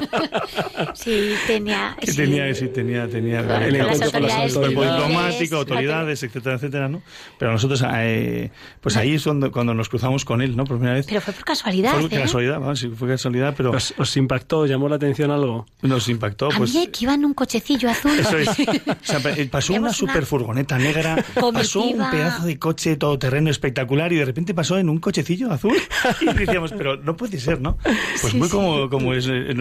[0.94, 1.96] sí, tenía.
[2.00, 7.02] Que tenía tenía, tenía el encuentro con los diplomático, autoridades, etcétera, etcétera, ¿no?
[7.38, 10.64] Pero nosotros, eh, pues ahí es cuando, cuando nos cruzamos con él, ¿no?
[10.64, 11.06] Por primera vez.
[11.06, 11.92] Pero fue por casualidad.
[11.92, 12.22] Fue por ¿eh?
[12.22, 13.72] casualidad, sí, fue casualidad, pero.
[13.72, 15.66] ¿Os, impactó, llamó la atención algo?
[15.82, 16.74] Nos impactó, pues.
[16.74, 18.18] A mí que iba en un cochecillo azul.
[18.18, 18.50] Eso es.
[18.90, 24.16] O sea, pasó una super furgoneta negra, pasó un pedazo de coche todoterreno espectacular y
[24.16, 25.76] de repente pasó en un cochecillo azul.
[26.20, 27.78] Y decíamos, pero no puede ser, ¿no?
[28.20, 29.54] Pues muy como, como es, eh,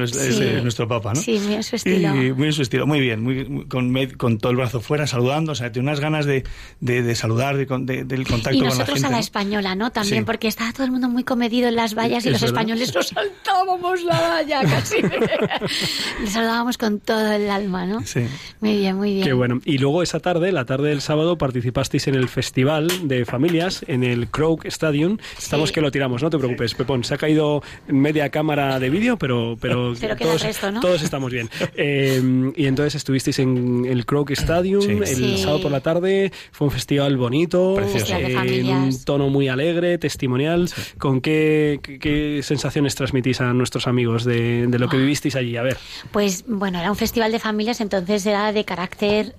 [0.62, 1.22] nuestro Papa, ¿no?
[1.22, 2.14] Sí, muy en su estilo.
[2.14, 2.88] muy en su estilo.
[2.88, 6.26] Muy bien, muy, con, con, todo el brazo fuera, saludando, o sea, tiene unas ganas
[6.26, 6.44] de,
[6.80, 8.56] de, saludar, de, del contacto con la gente.
[8.56, 9.92] Y nosotros a la española, ¿no?
[9.92, 13.08] También, porque estaba todo el mundo muy comedido en las vallas y los españoles nos
[13.08, 14.98] saltábamos la valla casi.
[16.22, 18.02] Le saludábamos con todo el alma, ¿no?
[18.06, 18.26] Sí.
[18.60, 19.26] Muy bien, muy bien.
[19.26, 19.62] Qué bueno.
[19.66, 24.04] Y luego esa tarde, la tarde del sábado, participasteis en el festival de familias en
[24.04, 25.18] el Croak Stadium.
[25.38, 27.04] Estamos que lo tiramos, no te preocupes, Pepón.
[27.04, 30.44] Se ha caído media cámara de vídeo, pero, pero, todos,
[30.82, 31.50] todos estamos bien.
[31.76, 36.32] Eh, y entonces estuvisteis en el Croak Stadium el sábado por la tarde.
[36.52, 40.70] Fue un festival bonito, en un tono muy alegre, testimonial.
[40.98, 45.00] ¿Con qué, qué, sensaciones transmitís a nuestros amigos de, de lo que ah.
[45.00, 45.58] vivisteis allí?
[45.58, 45.78] A ver.
[46.12, 49.36] Pues bueno, era un festival de familias, entonces era de carácter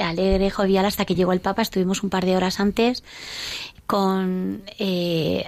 [0.00, 1.62] alegre, jovial, hasta que llegó el Papa.
[1.62, 3.04] Estuvimos un par de horas antes
[3.86, 4.62] con...
[4.78, 5.44] Eh,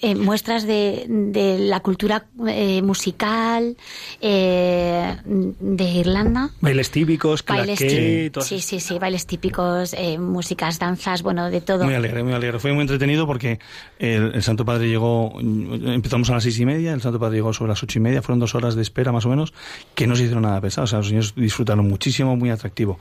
[0.00, 3.76] eh, muestras de, de, la cultura eh, musical
[4.20, 6.50] eh, de Irlanda.
[6.60, 11.84] Bailes típicos, bailes Sí, sí, sí, bailes típicos, músicas, danzas, bueno, de todo.
[11.84, 12.58] Muy alegre, muy alegre.
[12.58, 13.58] Fue muy entretenido porque
[13.98, 17.70] el, Santo Padre llegó, empezamos a las seis y media, el Santo Padre llegó sobre
[17.70, 19.52] las ocho y media, fueron dos horas de espera más o menos,
[19.94, 20.84] que no se hicieron nada pesado.
[20.84, 22.98] O sea, los niños disfrutaron muchísimo, muy atractivo.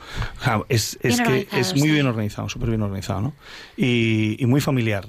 [0.69, 3.33] es, es que es muy bien organizado, súper bien organizado, ¿no?
[3.77, 5.05] Y, muy familiar.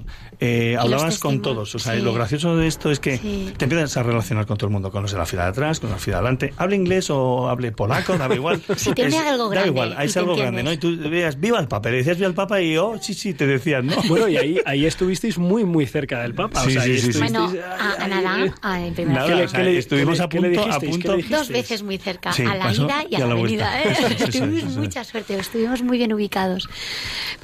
[0.79, 1.75] Hablabas con todos.
[1.75, 3.17] O sea, lo gracioso de esto es que
[3.57, 5.79] te empiezas a relacionar con todo el mundo, con los de la fila de atrás,
[5.79, 6.53] con los de la fila de adelante.
[6.57, 8.61] Hable inglés o hable polaco, da igual.
[8.75, 9.55] si te algo grande.
[9.55, 10.71] Da igual, hay algo grande, ¿no?
[10.71, 13.33] Y tú veas, viva el Papa, le decías viva el Papa y oh, sí, sí,
[13.33, 13.95] te decían, ¿no?
[14.07, 16.61] Bueno, y ahí, ahí estuvisteis muy, muy cerca del Papa.
[16.61, 20.79] Sí, o sea, sí, sí, Bueno, a, nada, nada o sea, estuvimos a punto, a
[20.79, 21.17] punto.
[21.29, 23.83] Dos veces muy cerca, a la ida y a, la, venida.
[23.83, 23.95] ¿eh?
[24.31, 26.69] Tuvimos mucha suerte, estuvimos muy bien ubicados.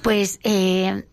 [0.02, 1.04] Pues eh,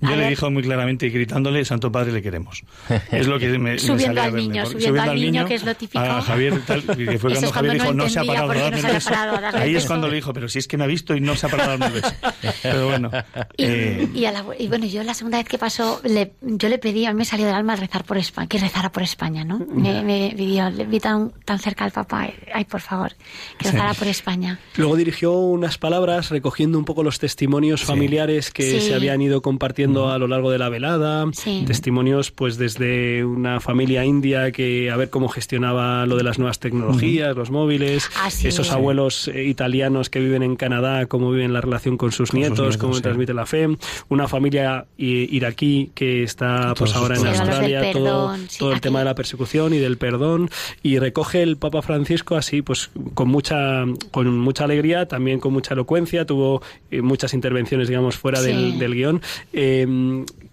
[0.00, 2.62] yo le dijo muy claramente, gritándole, Santo Padre, le queremos.
[3.10, 5.98] Es lo que me, subiendo al niño, subiendo, al niño, que es lo típico.
[5.98, 8.86] A Javier, tal, que fue cuando Javier dijo, no se ha parado a darme el
[8.86, 9.10] beso.
[9.54, 11.46] Ahí es cuando le dijo, pero si es que me ha visto y no se
[11.46, 12.14] ha parado a darme beso.
[12.62, 13.10] Pero bueno.
[13.56, 16.68] Y, eh, y, a la, y, bueno, yo la segunda vez que pasó, le, yo
[16.68, 19.44] le pedí, a mí me salió del alma rezar por España, que rezara por España,
[19.44, 19.58] ¿no?
[19.58, 23.12] Me, me pidió, le vi tan, tan cerca al papá, ay, por favor,
[23.58, 24.58] que rezara por España.
[24.76, 29.93] Luego dirigió unas palabras recogiendo un poco los testimonios familiares que se habían ido compartiendo
[30.02, 31.24] a lo largo de la velada,
[31.66, 36.58] testimonios pues desde una familia india que a ver cómo gestionaba lo de las nuevas
[36.58, 38.10] tecnologías, los móviles,
[38.42, 42.76] esos abuelos eh, italianos que viven en Canadá, cómo viven la relación con sus, nietos,
[42.76, 43.68] cómo transmite la fe,
[44.08, 49.14] una familia iraquí que está pues ahora en Australia, todo, todo el tema de la
[49.14, 50.50] persecución y del perdón
[50.82, 55.74] y recoge el Papa Francisco así pues con mucha con mucha alegría, también con mucha
[55.74, 59.22] elocuencia, tuvo eh, muchas intervenciones digamos fuera del, del guion.
[59.52, 59.73] Eh,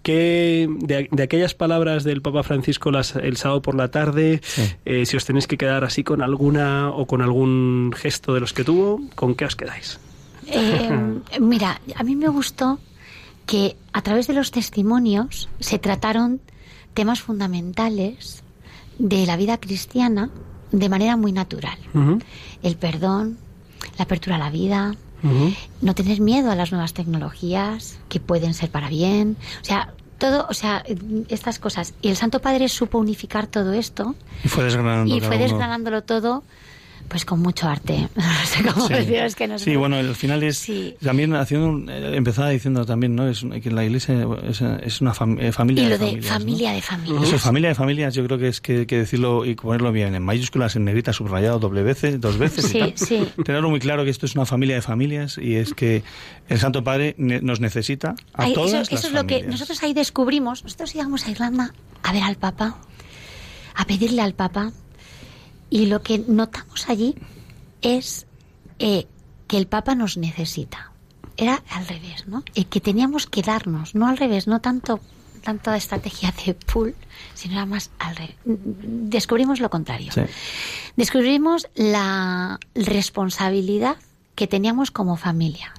[0.02, 4.40] que de, aquellas palabras del Papa Francisco las, el sábado por la tarde,
[4.84, 8.52] eh, si os tenéis que quedar así con alguna o con algún gesto de los
[8.52, 9.98] que tuvo, ¿con qué os quedáis?
[10.46, 12.78] Eh, mira, a mí me gustó
[13.46, 16.40] que a través de los testimonios se trataron
[16.94, 18.42] temas fundamentales
[18.98, 20.30] de la vida cristiana
[20.70, 21.78] de manera muy natural.
[22.62, 23.36] El perdón,
[23.98, 24.94] la apertura a la vida,
[25.80, 29.36] no tener miedo a las nuevas tecnologías que pueden ser para bien.
[29.60, 30.84] O sea, todo, o sea,
[31.28, 31.94] estas cosas.
[32.02, 34.14] Y el Santo Padre supo unificar todo esto.
[34.44, 35.16] Y fue desgranándolo.
[35.16, 36.42] Y fue desgranándolo todo
[37.08, 38.08] pues con mucho arte.
[38.14, 38.94] No sé cómo sí.
[39.14, 40.66] es que no Sí, bueno, al final es
[41.00, 43.28] también haciendo eh, empezaba diciendo también, ¿no?
[43.28, 44.26] Es que la iglesia
[44.82, 47.22] es, una eh, familia y lo de, familias, familia de familias.
[47.28, 50.22] Eso, familia de familias, yo creo que es que, que, decirlo y ponerlo bien en
[50.22, 52.94] mayúsculas, en negrita, subrayado doble veces, dos veces sí, y.
[52.96, 53.28] Sí.
[53.44, 56.02] Tenerlo muy claro que esto es una familia de familias y es que
[56.48, 59.94] el Santo Padre nos necesita a todos todas eso, eso es lo que nosotros ahí
[59.94, 60.62] descubrimos.
[60.64, 62.78] Nosotros íbamos a Irlanda a ver al Papa,
[63.74, 64.72] a pedirle al Papa
[65.72, 67.14] y lo que notamos allí
[67.80, 68.26] es
[68.78, 69.06] eh,
[69.48, 70.92] que el Papa nos necesita.
[71.38, 72.44] Era al revés, ¿no?
[72.54, 75.00] Y que teníamos que darnos, no al revés, no tanto
[75.40, 76.94] tanto estrategia de pull,
[77.34, 78.36] sino era más al revés.
[78.44, 80.12] Descubrimos lo contrario.
[80.94, 83.96] Descubrimos la responsabilidad
[84.34, 85.72] que teníamos como familia,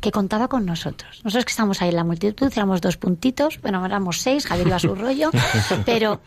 [0.00, 1.20] que contaba con nosotros.
[1.24, 4.76] Nosotros que estamos ahí en la multitud, éramos dos puntitos, bueno, éramos seis, Javier iba
[4.76, 5.30] a su rollo,
[5.84, 6.20] pero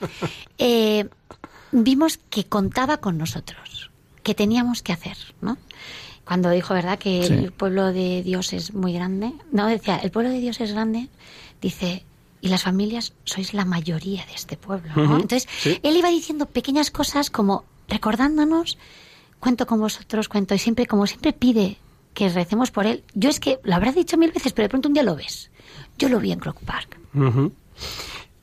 [0.60, 1.10] eh,
[1.74, 5.58] vimos que contaba con nosotros, que teníamos que hacer, ¿no?
[6.24, 9.34] Cuando dijo, ¿verdad?, que el pueblo de Dios es muy grande.
[9.52, 11.10] No, decía, el pueblo de Dios es grande,
[11.62, 12.06] dice,
[12.40, 15.16] y las familias sois la mayoría de este pueblo, ¿no?
[15.18, 18.78] Entonces, él iba diciendo pequeñas cosas como recordándonos,
[19.40, 21.78] cuento con vosotros, cuento, y siempre, como siempre pide
[22.14, 23.04] que recemos por él.
[23.14, 25.52] Yo es que lo habrá dicho mil veces, pero de pronto un día lo ves.
[25.98, 26.98] Yo lo vi en Crook Park.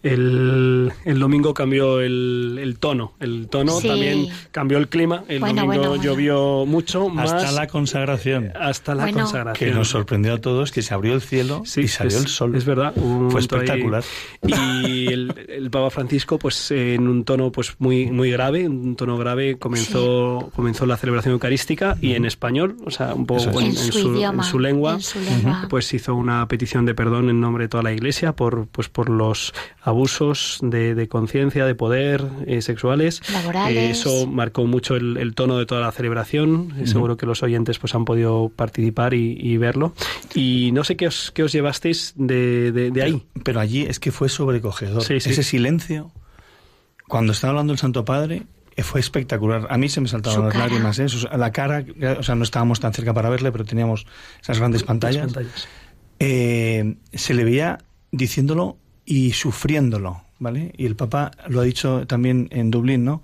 [0.03, 5.25] El, el, domingo cambió el, el, tono, el tono también cambió el clima.
[5.29, 8.51] El domingo llovió mucho hasta la consagración.
[8.59, 12.17] Hasta la consagración que nos sorprendió a todos que se abrió el cielo y salió
[12.17, 12.57] el sol.
[12.57, 12.95] Es verdad,
[13.31, 14.03] fue espectacular.
[14.43, 19.19] Y el, el, Papa Francisco, pues en un tono pues muy muy grave, un tono
[19.19, 24.19] grave comenzó comenzó la celebración eucarística y en español, o sea, un poco en, su,
[24.23, 24.99] en, su, lengua,
[25.69, 29.11] pues hizo una petición de perdón en nombre de toda la Iglesia por pues por
[29.11, 29.53] los
[29.91, 33.21] abusos de, conciencia, de poder eh, sexuales.
[33.33, 33.99] Laborales.
[33.99, 36.73] eso marcó mucho el, tono de toda la celebración.
[36.85, 39.93] Seguro que los oyentes pues han podido participar y, verlo.
[40.35, 43.27] Y no sé qué os, qué os llevasteis de, ahí.
[43.45, 45.03] Pero, allí es que fue sobrecogedor.
[45.13, 46.11] Ese silencio,
[47.09, 48.45] cuando estaba hablando el Santo Padre,
[48.77, 49.67] eh, fue espectacular.
[49.71, 50.99] A mí se me saltaban las lágrimas.
[50.99, 51.07] ¿eh?
[51.37, 51.85] La cara,
[52.19, 54.07] o sea, no estábamos tan cerca para verle, pero teníamos
[54.41, 55.33] esas grandes pantallas.
[56.19, 57.79] se le veía
[58.13, 60.23] diciéndolo y sufriéndolo.
[60.41, 60.73] ¿vale?
[60.77, 63.23] Y el Papa lo ha dicho también en Dublín, ¿no?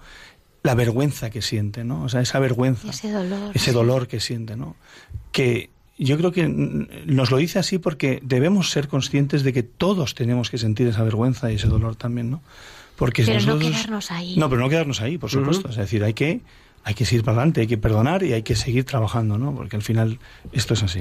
[0.63, 2.05] La vergüenza que siente, ¿no?
[2.05, 2.91] O sea, esa vergüenza.
[2.91, 3.51] Ese dolor.
[3.55, 4.77] Ese dolor que siente, ¿no?
[5.33, 10.15] Que yo creo que nos lo dice así porque debemos ser conscientes de que todos
[10.15, 12.43] tenemos que sentir esa vergüenza y ese dolor también, ¿no?
[12.97, 14.37] Porque pero no quedarnos ahí.
[14.37, 15.69] No, pero no quedarnos ahí, por supuesto.
[15.69, 16.41] Es decir, hay que
[16.87, 19.53] hay que seguir para adelante, hay que perdonar y hay que seguir trabajando, ¿no?
[19.53, 20.21] Porque al final
[20.53, 21.01] esto es así.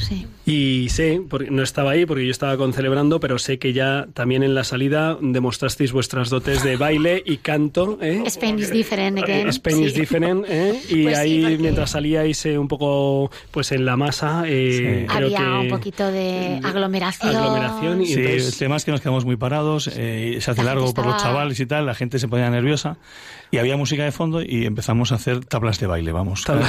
[0.00, 0.26] sí.
[0.46, 4.08] Y sé, porque no estaba ahí porque yo estaba con celebrando, pero sé que ya
[4.14, 7.98] también en la salida demostrasteis vuestras dotes de baile y canto.
[8.00, 8.22] ¿eh?
[8.24, 9.48] Spain is different again.
[9.48, 10.80] Spain is different, ¿eh?
[10.88, 15.68] Y pues ahí mientras salíais eh, un poco pues en la masa, eh, había un
[15.68, 17.36] poquito de aglomeración.
[17.36, 20.94] aglomeración y sí, el tema es que nos quedamos muy parados, eh, se hace largo
[20.94, 22.96] por los chavales y tal, la gente se ponía nerviosa
[23.52, 26.42] y había música de fondo y empezamos a hacer tablas de baile, vamos.
[26.48, 26.68] Una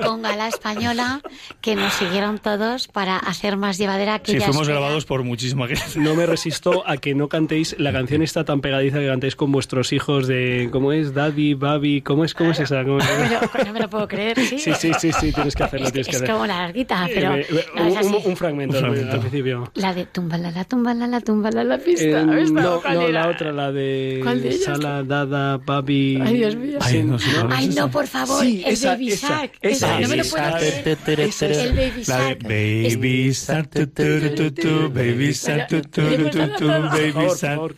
[0.06, 1.20] conga la española
[1.60, 5.82] que nos siguieron todos para hacer más llevadera aquella Sí, fuimos grabados por muchísima gente.
[5.96, 9.50] No me resisto a que no cantéis, la canción está tan pegadiza que cantéis con
[9.50, 11.14] vuestros hijos de, ¿cómo es?
[11.14, 12.32] Daddy, Babi, ¿cómo es?
[12.32, 12.84] ¿Cómo es esa?
[12.84, 14.56] ¿Cómo no me lo puedo creer, ¿sí?
[14.56, 17.34] Sí, sí, sí, sí tienes que hacerlo, es, tienes que es como la larguita, pero...
[17.34, 19.68] Eh, un, un, fragmento, al principio.
[19.74, 22.04] La de tumbala, la tumbala, la tumbala, la pista.
[22.04, 24.20] Eh, no, no, la otra, la de...
[24.22, 24.62] ¿Cuál de ellas?
[24.62, 25.87] Sala, Dada, Babi...
[25.88, 26.78] Ay, Dios mío.
[26.80, 27.16] Ay, no,
[27.50, 29.52] Ay, no, por favor, sí, el esa, Baby esa, Shark.
[29.60, 30.98] Esa, no me lo puedo creer.
[31.06, 32.42] El Baby Shark.
[32.42, 37.76] Baby Shark, tu, tu, Baby Shark, tu, tu, Baby Shark.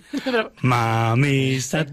[0.62, 1.90] Mami Shark,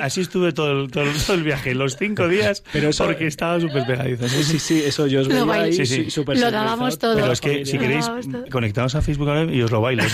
[0.00, 3.86] así estuve todo el, todo, el viaje, los cinco días, pero eso, porque estaba súper
[3.86, 4.28] pegadizo.
[4.28, 6.24] Sí, sí, sí, eso yo os veía ahí, sí, sí.
[6.26, 7.14] Lo dábamos todo.
[7.16, 8.10] Pero es que si queréis,
[8.50, 10.04] conectados a Facebook y os lo bailo,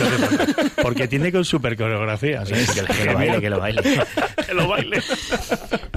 [0.83, 2.43] porque tiene con super coreografía.
[2.45, 3.83] Que lo baile, que lo baile.
[4.47, 5.03] Que lo baile.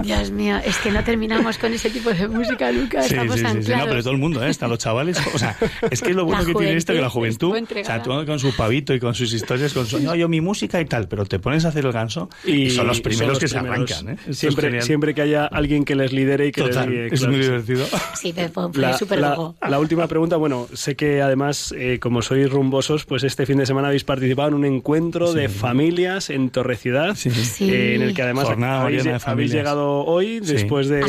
[0.02, 3.06] Dios mío, es que no terminamos con ese tipo de música, Lucas.
[3.06, 4.50] Sí, Estamos sí, sí, no, pero todo el mundo, ¿eh?
[4.50, 5.18] hasta los chavales.
[5.34, 5.56] O sea,
[5.90, 8.38] es que es lo bueno que tiene esto que la juventud, o sea, tú con
[8.38, 11.24] su pavito y con sus historias, con su, no, yo mi música y tal, pero
[11.24, 13.90] te pones a hacer el ganso y, son los primeros los que primeros.
[13.90, 14.18] se arrancan.
[14.28, 14.34] ¿eh?
[14.34, 17.14] Siempre, siempre que haya alguien que les lidere y que Total, les guíe.
[17.14, 17.86] Es muy divertido.
[18.14, 22.50] Sí, me fue súper la, la, última pregunta, bueno, sé que además, eh, como sois
[22.50, 25.38] rumbosos, pues este fin de semana habéis participado en un encuentro sí.
[25.38, 27.16] de familias en Torrecidad,
[27.60, 31.02] eh, en el que además habéis, habéis, llegado hoy, después de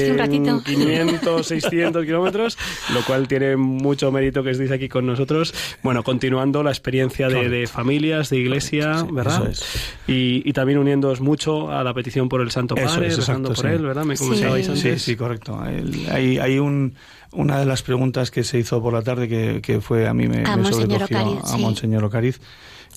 [0.63, 2.57] 500, 600 kilómetros,
[2.93, 5.53] lo cual tiene mucho mérito que estéis aquí con nosotros.
[5.83, 9.49] Bueno, continuando la experiencia de, de familias, de iglesia, sí, ¿verdad?
[9.49, 9.95] Es.
[10.07, 13.65] Y, y, también uniéndoos mucho a la petición por el Santo Padre, es, rezando por
[13.65, 14.05] él, ¿verdad?
[14.05, 14.81] Me comentabais antes.
[14.81, 15.59] Sí, sí, correcto.
[15.59, 16.95] Hay, hay un
[17.31, 20.27] una de las preguntas que se hizo por la tarde que, que fue a mí
[20.27, 22.39] me, a me sobrecogió Ocariz, a Monseñor Ocariz.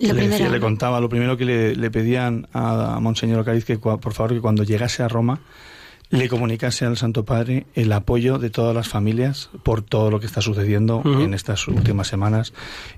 [0.01, 3.79] Le, decía, le, contaba, lo primero que le, le pedían a, a, Monseñor Ocariz que
[3.79, 5.41] por favor que cuando llegase a Roma
[6.11, 10.27] le comunicase al Santo Padre el apoyo de todas las familias por todo lo que
[10.27, 11.25] está sucediendo uh -huh.
[11.25, 12.53] en estas últimas semanas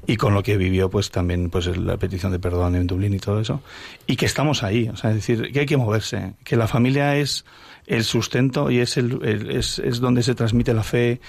[0.07, 3.19] y con lo que vivió pues también pues la petición de perdón en Dublín y
[3.19, 3.61] todo eso
[4.07, 7.17] y que estamos ahí, o sea, es decir, que hay que moverse, que la familia
[7.17, 7.45] es
[7.87, 11.21] el sustento y es, el, el es, es donde se transmite la fe,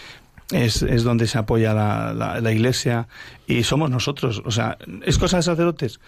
[0.53, 3.07] es, es, donde se apoya la, la, la, iglesia
[3.47, 4.41] y somos nosotros.
[4.45, 5.99] O sea, ¿es cosa de sacerdotes?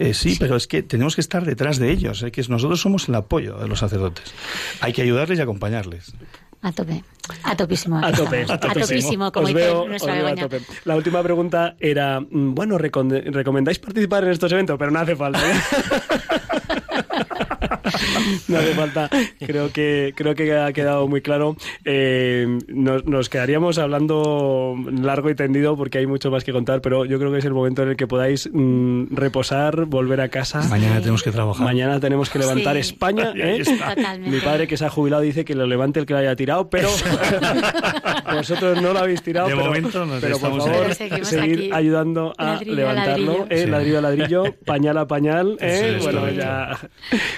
[0.00, 2.32] Eh, sí, sí, pero es que tenemos que estar detrás de ellos, ¿eh?
[2.32, 4.32] que nosotros somos el apoyo de los sacerdotes.
[4.80, 6.14] Hay que ayudarles y acompañarles.
[6.62, 7.04] A tope.
[7.42, 7.98] A topísimo.
[7.98, 8.46] A tope.
[8.48, 10.60] A topísimo, como os veo, nuestra os veo a tope.
[10.84, 14.78] La última pregunta era, mm, bueno, ¿recomendáis participar en estos eventos?
[14.78, 15.38] Pero no hace falta.
[15.38, 15.54] ¿eh?
[18.48, 19.10] no hace falta.
[19.38, 21.56] Creo que, creo que ha quedado muy claro.
[21.84, 27.04] Eh, nos, nos, quedaríamos hablando largo y tendido porque hay mucho más que contar, pero
[27.04, 30.62] yo creo que es el momento en el que podáis mmm, reposar, volver a casa.
[30.68, 31.00] Mañana sí.
[31.02, 31.64] tenemos que trabajar.
[31.64, 32.80] Mañana tenemos que levantar sí.
[32.80, 33.32] España.
[33.36, 33.62] ¿eh?
[34.20, 36.70] Mi padre, que se ha jubilado, dice que lo levante el que lo haya tirado,
[36.70, 36.88] pero
[38.32, 39.48] vosotros no lo habéis tirado.
[39.48, 43.32] De pero, momento pero por favor, seguir ayudando a ladrillo levantarlo.
[43.32, 43.46] A ladrillo.
[43.50, 43.66] ¿eh?
[43.66, 45.56] ladrillo a ladrillo, pañal a pañal.
[45.60, 45.98] ¿eh?
[46.02, 46.78] bueno, ya.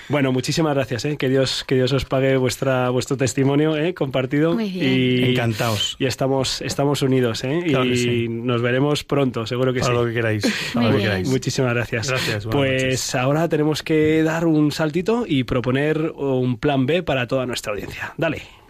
[0.08, 1.04] Bueno, muchísimas gracias.
[1.04, 1.16] ¿eh?
[1.16, 3.94] Que Dios que Dios os pague vuestra vuestro testimonio ¿eh?
[3.94, 4.60] compartido.
[4.60, 5.96] Y, Encantados.
[5.98, 7.44] Y estamos estamos unidos.
[7.44, 7.62] ¿eh?
[7.66, 8.28] Claro y sí.
[8.28, 9.98] nos veremos pronto, seguro que Para sí.
[9.98, 10.70] lo que queráis.
[10.74, 11.28] Para lo que queráis.
[11.28, 12.08] Muchísimas gracias.
[12.08, 12.46] Gracias.
[12.46, 13.14] Pues noches.
[13.14, 18.14] ahora tenemos que dar un saltito y proponer un plan B para toda nuestra audiencia.
[18.16, 18.61] Dale.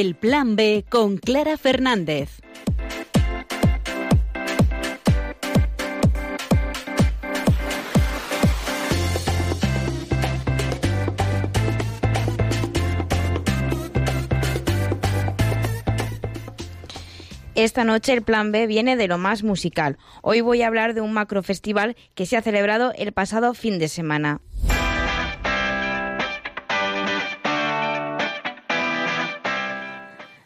[0.00, 2.40] El Plan B con Clara Fernández.
[17.54, 19.98] Esta noche el plan B viene de lo más musical.
[20.22, 23.88] Hoy voy a hablar de un macrofestival que se ha celebrado el pasado fin de
[23.88, 24.40] semana.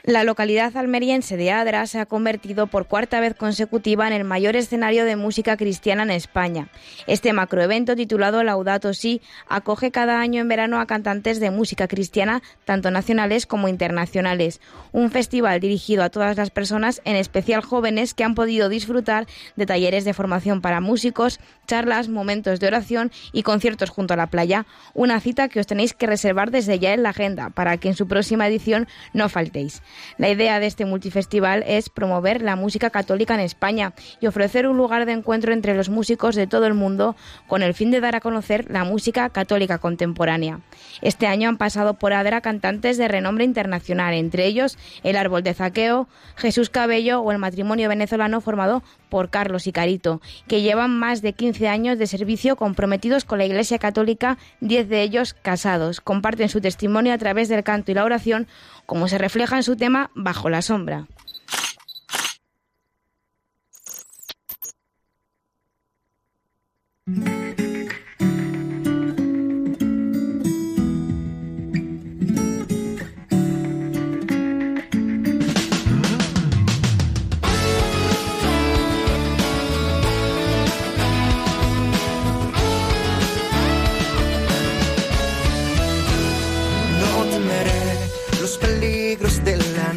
[0.06, 4.54] La localidad almeriense de Adra se ha convertido por cuarta vez consecutiva en el mayor
[4.54, 6.68] escenario de música cristiana en España.
[7.06, 12.42] Este macroevento titulado Laudato Si acoge cada año en verano a cantantes de música cristiana,
[12.66, 14.60] tanto nacionales como internacionales.
[14.92, 19.26] Un festival dirigido a todas las personas, en especial jóvenes, que han podido disfrutar
[19.56, 24.26] de talleres de formación para músicos, charlas, momentos de oración y conciertos junto a la
[24.26, 24.66] playa.
[24.92, 27.96] Una cita que os tenéis que reservar desde ya en la agenda para que en
[27.96, 29.80] su próxima edición no faltéis.
[30.18, 34.76] La idea de este multifestival es promover la música católica en España y ofrecer un
[34.76, 37.16] lugar de encuentro entre los músicos de todo el mundo
[37.46, 40.60] con el fin de dar a conocer la música católica contemporánea.
[41.02, 45.54] Este año han pasado por Adra cantantes de renombre internacional, entre ellos El Árbol de
[45.54, 48.82] Zaqueo, Jesús Cabello o el matrimonio venezolano formado
[49.14, 53.44] por Carlos y Carito, que llevan más de 15 años de servicio comprometidos con la
[53.44, 56.00] Iglesia Católica, 10 de ellos casados.
[56.00, 58.48] Comparten su testimonio a través del canto y la oración,
[58.86, 61.06] como se refleja en su tema Bajo la sombra.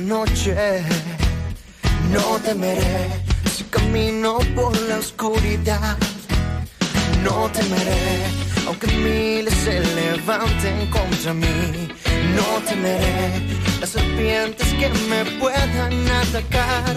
[0.08, 0.24] No
[2.42, 3.10] temeré
[3.54, 5.98] si camino por la oscuridad.
[7.26, 8.24] No temeré
[8.68, 11.90] aunque miles se levanten contra mí.
[12.38, 13.34] No temeré
[13.82, 15.94] las serpientes que me puedan
[16.24, 16.96] atacar.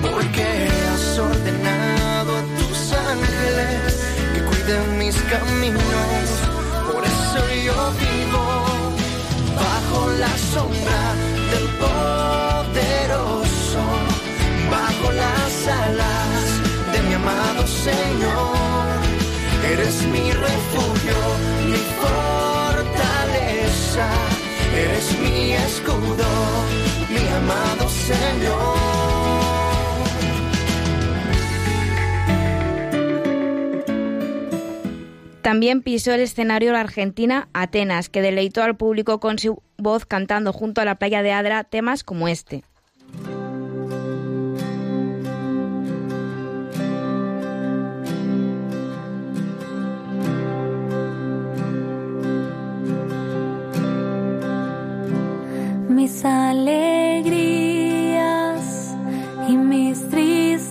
[0.00, 3.98] Porque has ordenado a tus ángeles
[4.34, 6.28] que cuiden mis caminos.
[6.92, 8.44] Por eso yo vivo
[9.56, 11.01] bajo la sombra
[23.92, 24.08] fortaleza,
[24.76, 26.24] eres mi escudo,
[27.10, 28.92] mi amado Señor.
[35.42, 40.52] También pisó el escenario la argentina Atenas, que deleitó al público con su voz cantando
[40.52, 42.62] junto a la playa de Adra temas como este.
[56.02, 57.36] Mis alegrías
[59.48, 60.68] y mis tristezas,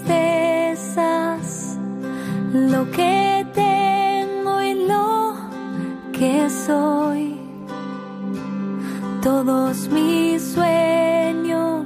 [2.54, 5.36] lo que tengo y lo
[6.12, 7.38] que soy,
[9.24, 11.86] todos mis sueños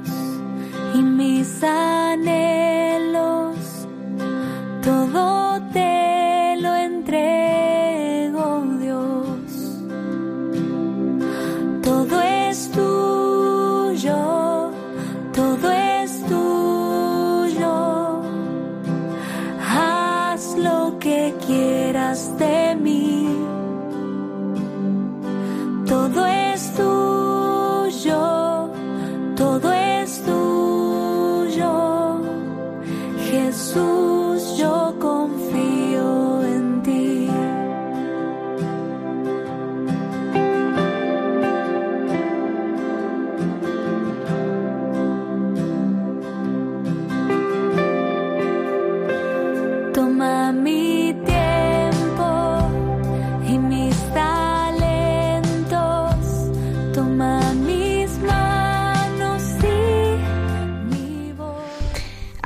[0.94, 3.56] y mis anhelos,
[4.82, 5.45] todo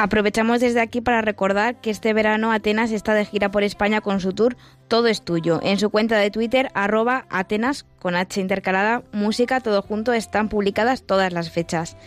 [0.03, 4.18] Aprovechamos desde aquí para recordar que este verano Atenas está de gira por España con
[4.20, 4.57] su tour
[4.88, 5.61] Todo es tuyo.
[5.62, 11.03] En su cuenta de Twitter, arroba Atenas con H intercalada, música, todo junto, están publicadas
[11.03, 11.98] todas las fechas.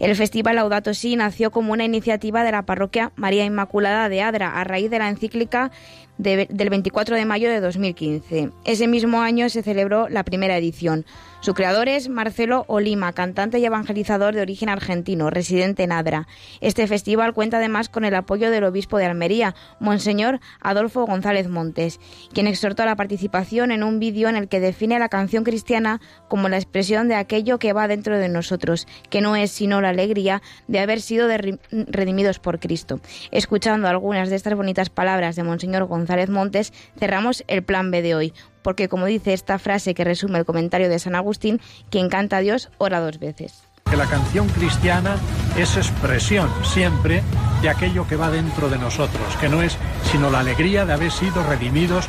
[0.00, 4.58] El Festival Laudato Si nació como una iniciativa de la parroquia María Inmaculada de Adra
[4.58, 5.70] a raíz de la encíclica
[6.16, 8.52] del 24 de mayo de 2015.
[8.64, 11.04] Ese mismo año se celebró la primera edición.
[11.40, 16.26] Su creador es Marcelo Olima, cantante y evangelizador de origen argentino, residente en Adra.
[16.60, 22.00] Este festival cuenta además con el apoyo del obispo de Almería, Monseñor Adolfo González Montes,
[22.34, 26.00] quien exhortó a la participación en un vídeo en el que define la canción cristiana
[26.26, 29.90] como la expresión de aquello que va dentro de nosotros, que no es sino la
[29.90, 31.28] alegría de haber sido
[31.70, 33.00] redimidos por Cristo.
[33.30, 38.16] Escuchando algunas de estas bonitas palabras de Monseñor González Montes, cerramos el plan B de
[38.16, 38.32] hoy,
[38.62, 42.40] porque como dice esta frase que resume el comentario de San Agustín, quien canta a
[42.40, 43.62] Dios ora dos veces.
[43.90, 45.16] Que la canción cristiana
[45.56, 47.22] es expresión siempre
[47.62, 49.76] de aquello que va dentro de nosotros, que no es
[50.10, 52.06] sino la alegría de haber sido redimidos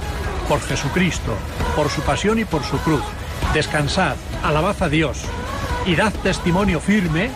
[0.48, 1.34] por Jesucristo,
[1.76, 3.04] por su pasión y por su cruz.
[3.54, 5.24] Descansad, alabad a Dios
[5.86, 7.30] y dad testimonio firme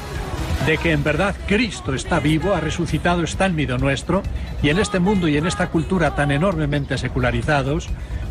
[0.65, 4.23] de que en verdad Cristo está vivo, ha resucitado, está en medio nuestro,
[4.61, 7.89] y en este mundo y en esta cultura tan enormemente secularizados,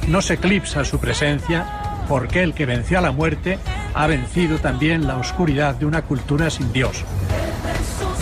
[0.08, 1.66] no se eclipsa su presencia,
[2.08, 3.58] porque el que venció a la muerte
[3.94, 7.04] ha vencido también la oscuridad de una cultura sin Dios.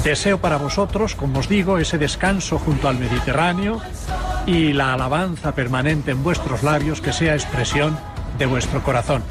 [0.02, 3.80] Deseo para vosotros, como os digo, ese descanso junto al Mediterráneo
[4.46, 7.98] y la alabanza permanente en vuestros labios que sea expresión
[8.38, 9.22] de vuestro corazón.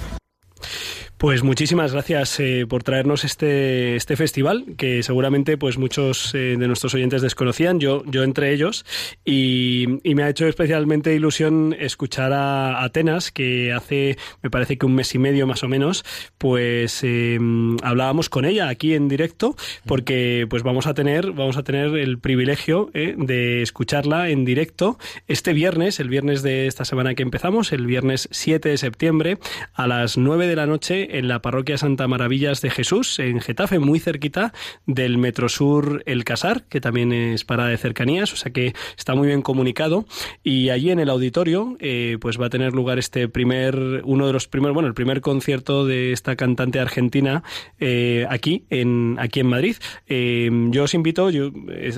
[1.19, 6.65] Pues muchísimas gracias eh, por traernos este, este festival que seguramente pues muchos eh, de
[6.65, 8.85] nuestros oyentes desconocían, yo, yo entre ellos,
[9.25, 14.95] y, me ha hecho especialmente ilusión escuchar a Atenas, que hace, me parece que un
[14.95, 16.05] mes y medio más o menos,
[16.37, 21.63] pues em, hablábamos con ella aquí en directo, porque pues vamos a tener, vamos a
[21.63, 24.97] tener el privilegio eh, de escucharla en directo
[25.27, 29.37] este viernes, el viernes de esta semana que empezamos, el viernes 7 de septiembre,
[29.73, 33.79] a las 9 de la noche en la parroquia Santa Maravillas de Jesús, en Getafe,
[33.79, 34.53] muy cerquita
[34.85, 39.27] del Metrosur El Casar, que también es parada de cercanías, o sea que está muy
[39.27, 40.05] bien comunicado.
[40.43, 44.33] Y allí en el auditorio, eh, pues va a tener lugar este primer, uno de
[44.33, 47.43] los primeros, bueno, el primer concierto de esta cantante argentina
[47.79, 49.75] eh, aquí, en, aquí en Madrid.
[50.07, 51.51] Eh, yo os invito, yo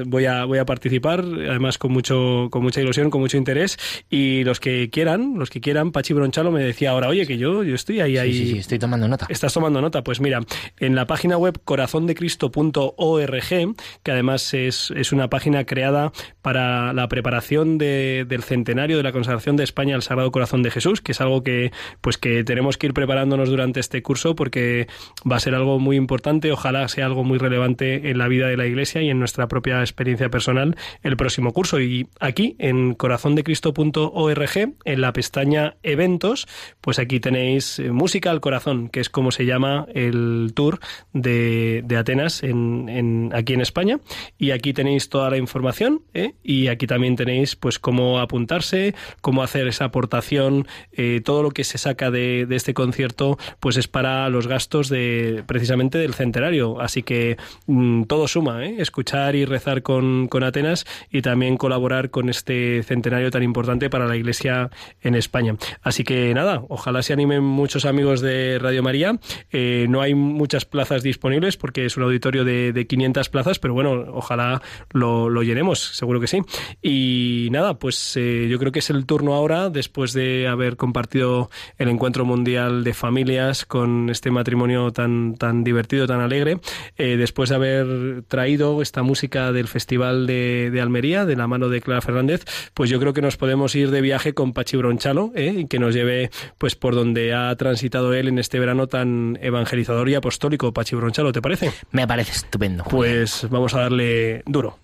[0.06, 3.78] voy a, voy a participar, además con mucho, con mucha ilusión, con mucho interés.
[4.10, 7.64] Y los que quieran, los que quieran, Pachi Bronchalo me decía ahora, oye, que yo,
[7.64, 8.34] yo estoy ahí, ahí.
[8.34, 10.04] Sí, sí, estoy tomando Estás tomando nota.
[10.04, 10.42] Pues mira,
[10.80, 17.78] en la página web corazondecristo.org, que además es, es, una página creada para la preparación
[17.78, 21.22] de, del centenario de la consagración de España al Sagrado Corazón de Jesús, que es
[21.22, 21.72] algo que,
[22.02, 24.88] pues que tenemos que ir preparándonos durante este curso porque
[25.30, 28.58] va a ser algo muy importante, ojalá sea algo muy relevante en la vida de
[28.58, 31.80] la Iglesia y en nuestra propia experiencia personal el próximo curso.
[31.80, 36.48] Y aquí, en corazondecristo.org, en la pestaña Eventos,
[36.82, 40.80] pues aquí tenéis eh, música al corazón, que es como se llama el tour
[41.14, 44.00] de, de Atenas en, en, aquí en España.
[44.38, 46.34] Y aquí tenéis toda la información ¿eh?
[46.44, 51.64] y aquí también tenéis pues cómo apuntarse, cómo hacer esa aportación, eh, todo lo que
[51.64, 56.80] se saca de, de, este concierto pues es para los gastos de precisamente del centenario.
[56.82, 57.38] Así que
[57.68, 58.76] mm, todo suma, ¿eh?
[58.80, 64.08] escuchar y rezar con, con Atenas y también colaborar con este centenario tan importante para
[64.08, 64.70] la Iglesia
[65.02, 65.56] en España.
[65.82, 69.20] Así que nada, ojalá se animen muchos amigos de Radio María.
[69.52, 73.74] Eh, no hay muchas plazas disponibles porque es un auditorio de, de 500 plazas, pero
[73.74, 74.62] bueno, ojalá
[74.92, 76.42] lo, llenemos, seguro que sí.
[76.82, 81.50] Y nada, pues eh, yo creo que es el turno ahora, después de haber compartido
[81.78, 86.60] el encuentro mundial de familias con este matrimonio tan, tan divertido, tan alegre,
[86.98, 91.82] eh, después de haber traído esta música del Festival de, Almería, de la mano de
[91.82, 95.80] Clara Fernández, pues yo creo que nos podemos ir de viaje con Pachi Bronchalo, que
[95.80, 100.72] nos lleve pues por donde ha transitado él en este verano tan evangelizador y apostólico,
[100.72, 101.72] Pachi Bronchalo, ¿te parece?
[101.92, 102.84] Me parece estupendo.
[102.86, 104.78] Pues vamos a darle duro.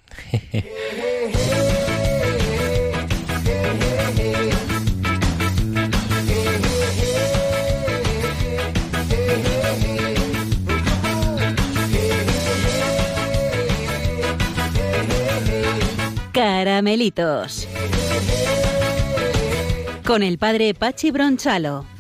[16.34, 17.68] Caramelitos.
[20.06, 21.97] Con el padre Pachi Bronchalo.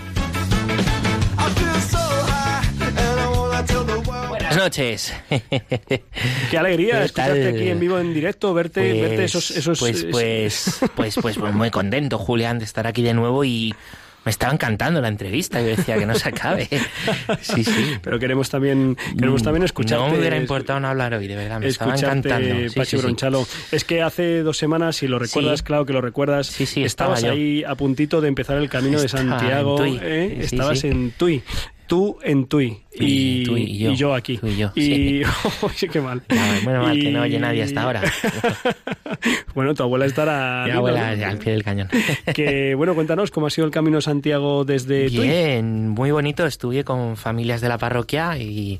[4.58, 5.14] Noches.
[6.52, 10.80] Qué alegría escucharte aquí en vivo, en directo, verte, pues, verte esos, esos, pues, pues,
[10.96, 13.74] pues, pues, pues, muy contento, Julián, de estar aquí de nuevo y
[14.26, 15.62] me estaba encantando la entrevista.
[15.62, 16.68] Yo decía que no se acabe.
[17.40, 17.94] Sí, sí.
[18.02, 20.04] Pero queremos también, queremos también escucharte.
[20.04, 21.62] No me hubiera importado no hablar hoy, de verdad.
[21.62, 22.56] Me estaba encantando.
[22.76, 23.48] Pachi Bronchalo.
[23.72, 27.64] Es que hace dos semanas, si lo recuerdas, claro que lo recuerdas, sí, estabas ahí
[27.64, 29.82] a puntito de empezar el camino de Santiago.
[29.86, 30.38] En ¿eh?
[30.42, 31.42] Estabas en Tui.
[31.88, 32.84] Tú en Tui.
[32.94, 34.14] Y, y, yo.
[34.14, 34.40] aquí.
[34.44, 34.72] y yo.
[34.76, 35.22] Y,
[35.62, 36.22] oye, qué mal.
[36.64, 38.02] bueno, mal que no oye nadie hasta ahora.
[39.56, 40.66] bueno, tu abuela estará...
[40.66, 41.88] Mi abuela al pie del cañón.
[42.34, 46.46] que, bueno, cuéntanos cómo ha sido el Camino Santiago desde Bien, muy bonito.
[46.46, 48.80] Estuve con familias de la parroquia y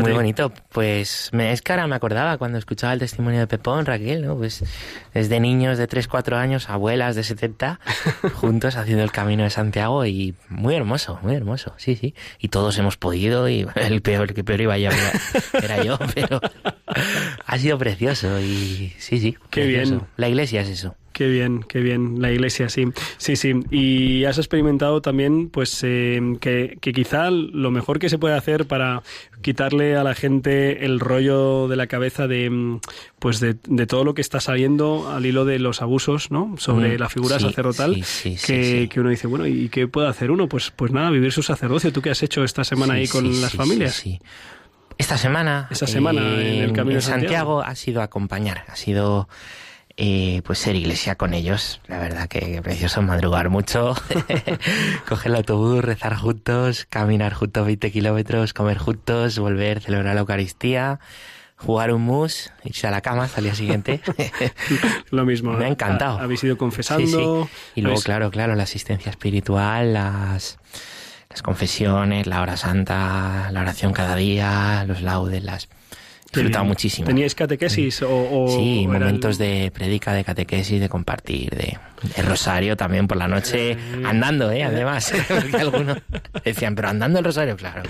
[0.00, 0.52] muy bonito.
[0.70, 4.36] Pues me, es que ahora me acordaba cuando escuchaba el testimonio de Pepón, Raquel, ¿no?
[4.36, 4.64] Pues
[5.14, 7.80] desde niños de 3, 4 años, abuelas de 70,
[8.34, 12.14] juntos haciendo el camino de Santiago y muy hermoso, muy hermoso, sí, sí.
[12.38, 14.90] Y todos hemos podido y el peor, que peor iba yo,
[15.52, 16.40] era yo, pero
[17.46, 19.36] ha sido precioso y sí, sí.
[19.50, 20.02] Qué bien.
[20.16, 20.96] La iglesia es eso.
[21.16, 22.88] Qué bien, qué bien, la iglesia, sí.
[23.16, 23.54] Sí, sí.
[23.70, 28.66] Y has experimentado también, pues, eh, que, que, quizá lo mejor que se puede hacer
[28.66, 29.02] para
[29.40, 32.80] quitarle a la gente el rollo de la cabeza de, mm,
[33.18, 36.54] pues, de, de todo lo que está saliendo al hilo de los abusos, ¿no?
[36.58, 38.04] Sobre mm, la figura sacerdotal,
[38.44, 40.50] que, que, uno dice, bueno, ¿y qué puede hacer uno?
[40.50, 41.94] Pues, pues nada, vivir su sacerdocio.
[41.94, 43.94] ¿Tú qué has hecho esta semana ahí con las familias?
[43.94, 44.20] Sí,
[44.98, 49.30] Esta semana, esta semana en el Camino de Santiago ha sido acompañar, ha sido
[49.96, 51.80] y pues ser iglesia con ellos.
[51.88, 53.94] La verdad que precioso madrugar mucho,
[55.08, 61.00] coger el autobús, rezar juntos, caminar juntos 20 kilómetros, comer juntos, volver, celebrar la Eucaristía,
[61.56, 64.02] jugar un mus, irse a la cama hasta el día siguiente.
[65.10, 65.52] Lo mismo.
[65.52, 66.18] Me ha encantado.
[66.18, 67.48] Habéis ido confesando.
[67.74, 70.58] Y luego, claro, claro, la asistencia espiritual, las,
[71.30, 75.68] las confesiones, la hora santa, la oración cada día, los laudes, las
[76.36, 77.06] disfrutado muchísimo.
[77.06, 78.46] ¿Teníais catequesis o...?
[78.48, 81.78] sí, momentos de predica, de catequesis, de compartir, de,
[82.22, 83.78] rosario también por la noche, eh.
[84.04, 84.64] andando, ¿eh?
[84.64, 85.98] Además, porque algunos
[86.44, 87.82] decían, pero andando el rosario, claro.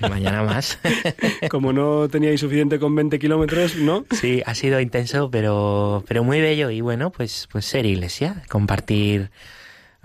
[0.00, 0.78] mañana más.
[1.50, 4.04] Como no teníais suficiente con 20 kilómetros, ¿no?
[4.10, 9.30] Sí, ha sido intenso, pero, pero muy bello y bueno, pues, pues ser iglesia, compartir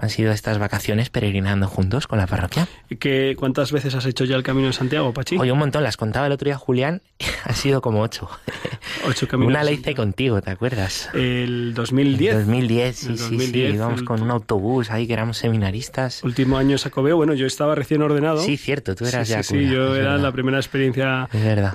[0.01, 2.69] han sido estas vacaciones peregrinando juntos con la parroquia.
[2.89, 5.37] ¿Y qué, cuántas veces has hecho ya el Camino de Santiago, Pachi?
[5.37, 7.01] Oye, un montón, las contaba el otro día Julián,
[7.43, 8.29] han sido como ocho.
[9.07, 9.51] Ocho caminos.
[9.51, 11.09] Una la hice contigo, ¿te acuerdas?
[11.13, 12.35] El 2010.
[12.35, 16.23] El 2010, sí, sí, sí, íbamos con un autobús ahí que éramos seminaristas.
[16.23, 18.39] Último año Sacobeo, bueno, yo estaba recién ordenado.
[18.39, 21.29] Sí, cierto, tú eras ya Sí, sí, yo era la primera experiencia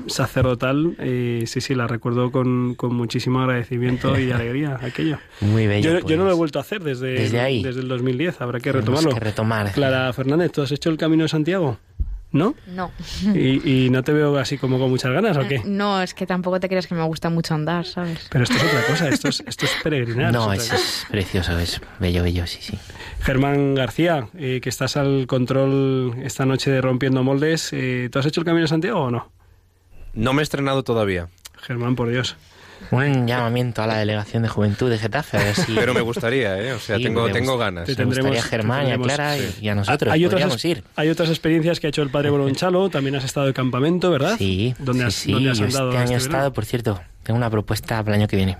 [0.06, 5.18] sacerdotal, y sí, sí, la recuerdo con, con muchísimo agradecimiento y alegría, aquello.
[5.40, 6.00] Muy bello.
[6.00, 6.38] Yo, no lo he pues.
[6.38, 7.62] vuelto a hacer desde, desde, ahí.
[7.62, 9.14] desde el 2010 habrá que retomarlo.
[9.14, 9.72] Que retomar.
[9.72, 11.78] Clara Fernández, ¿tú has hecho el Camino de Santiago?
[12.32, 12.56] ¿No?
[12.66, 12.90] No.
[13.32, 15.62] ¿Y, no te veo así como con muchas ganas o qué?
[15.64, 18.26] No, es que tampoco te creas que me gusta mucho andar, ¿sabes?
[18.28, 20.32] Pero esto es otra cosa, esto es, esto es peregrinar.
[20.32, 22.76] No, es, precioso, es bello, bello, sí, sí.
[23.20, 28.26] Germán García, eh, que estás al control esta noche de Rompiendo Moldes, eh, ¿tú has
[28.26, 29.30] hecho el Camino de Santiago o no?
[30.12, 31.28] No me he estrenado todavía.
[31.62, 32.36] Germán, por Dios
[32.90, 35.38] un llamamiento a la delegación de juventud de Getafe.
[35.74, 36.72] Pero me gustaría, ¿eh?
[36.72, 37.86] O sea, tengo, tengo ganas.
[37.86, 40.12] Te gustaría a Germán y a Clara y, a nosotros.
[40.12, 40.84] Hay otras, ir.
[40.96, 42.88] hay otras experiencias que ha hecho el padre Bolonchalo.
[42.90, 44.36] También has estado de campamento, ¿verdad?
[44.38, 44.74] Sí.
[44.78, 47.00] ¿Dónde has, ¿dónde has andado este año he estado, por cierto.
[47.22, 48.58] Tengo una propuesta para el año que viene.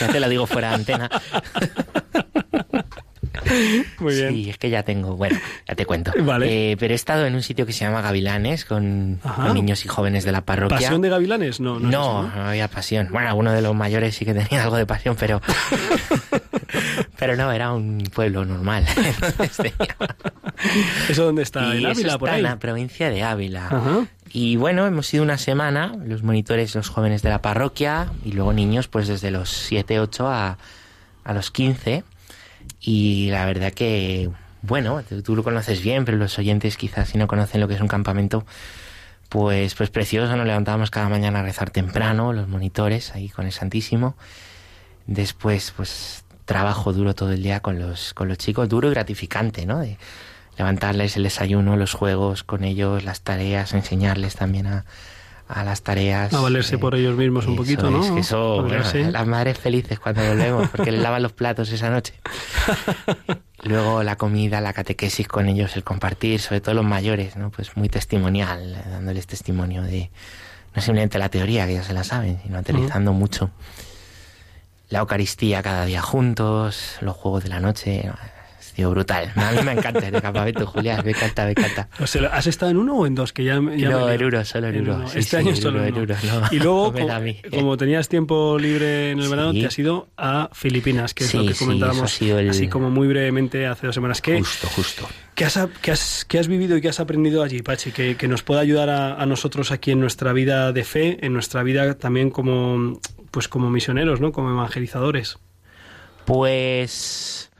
[0.00, 1.10] ya te la digo fuera de antena.
[3.98, 4.32] Muy bien.
[4.32, 6.12] Sí, es que ya tengo, bueno, ya te cuento.
[6.20, 6.72] Vale.
[6.72, 9.20] Eh, pero he estado en un sitio que se llama Gavilanes con,
[9.52, 10.78] niños y jóvenes de la parroquia.
[10.78, 11.60] ¿Pasión de Gavilanes?
[11.60, 13.08] No, no, no, no, había pasión.
[13.10, 15.40] Bueno, alguno de los mayores sí que tenía algo de pasión, pero.
[17.18, 18.84] pero no, era un pueblo normal.
[21.08, 21.74] ¿Eso dónde está?
[21.74, 22.38] ¿En Ávila, por ahí?
[22.38, 24.06] en la provincia de Ávila.
[24.30, 28.52] Y bueno, hemos ido una semana, los monitores, los jóvenes de la parroquia, y luego
[28.52, 30.58] niños, pues desde los 7, 8 a,
[31.22, 32.02] a los 15
[32.84, 34.30] y la verdad que,
[34.60, 37.80] bueno, tú lo conoces bien, pero los oyentes quizás si no conocen lo que es
[37.80, 38.44] un campamento,
[39.30, 43.52] pues, pues precioso, nos levantábamos cada mañana a rezar temprano, los monitores ahí con el
[43.52, 44.16] Santísimo.
[45.06, 49.64] Después, pues trabajo duro todo el día con los, con los chicos, duro y gratificante,
[49.64, 49.78] ¿no?
[49.78, 49.96] De
[50.58, 54.84] levantarles el desayuno, los juegos con ellos, las tareas, enseñarles también a,
[55.48, 56.32] a las tareas.
[56.32, 58.04] A valerse por ellos mismos un poquito, ¿no?
[58.04, 62.14] Es que eso, las madres felices cuando volvemos, porque les lavan los platos esa noche.
[63.62, 67.50] Luego la comida, la catequesis con ellos, el compartir, sobre todo los mayores, ¿no?
[67.50, 70.10] Pues muy testimonial, dándoles testimonio de
[70.74, 73.50] no simplemente la teoría, que ya se la saben, sino aterrizando mucho.
[74.88, 78.10] La Eucaristía cada día juntos, los juegos de la noche,
[78.74, 79.30] Tío, brutal.
[79.36, 81.02] A mí me encanta el campamento, Julián.
[81.04, 81.88] Me encanta, me encanta.
[82.32, 83.32] ¿Has estado en uno o en dos?
[83.32, 85.04] Que ya, ya no, en uno, solo en uno.
[85.14, 86.14] este año solo en uno.
[86.50, 86.92] y luego,
[87.50, 91.46] como, tenías tiempo libre en el verano, te has ido a Filipinas, que es lo
[91.46, 94.20] que comentábamos así como muy brevemente hace dos semanas.
[94.20, 95.08] ¿Qué, justo, justo.
[95.34, 97.92] ¿Qué has, qué, has, qué has, vivido y qué has aprendido allí, Pachi?
[97.92, 101.32] Que, que nos pueda ayudar a, a, nosotros aquí en nuestra vida de fe, en
[101.32, 103.00] nuestra vida también como,
[103.30, 104.32] pues como misioneros, ¿no?
[104.32, 105.38] Como evangelizadores.
[106.24, 107.50] Pues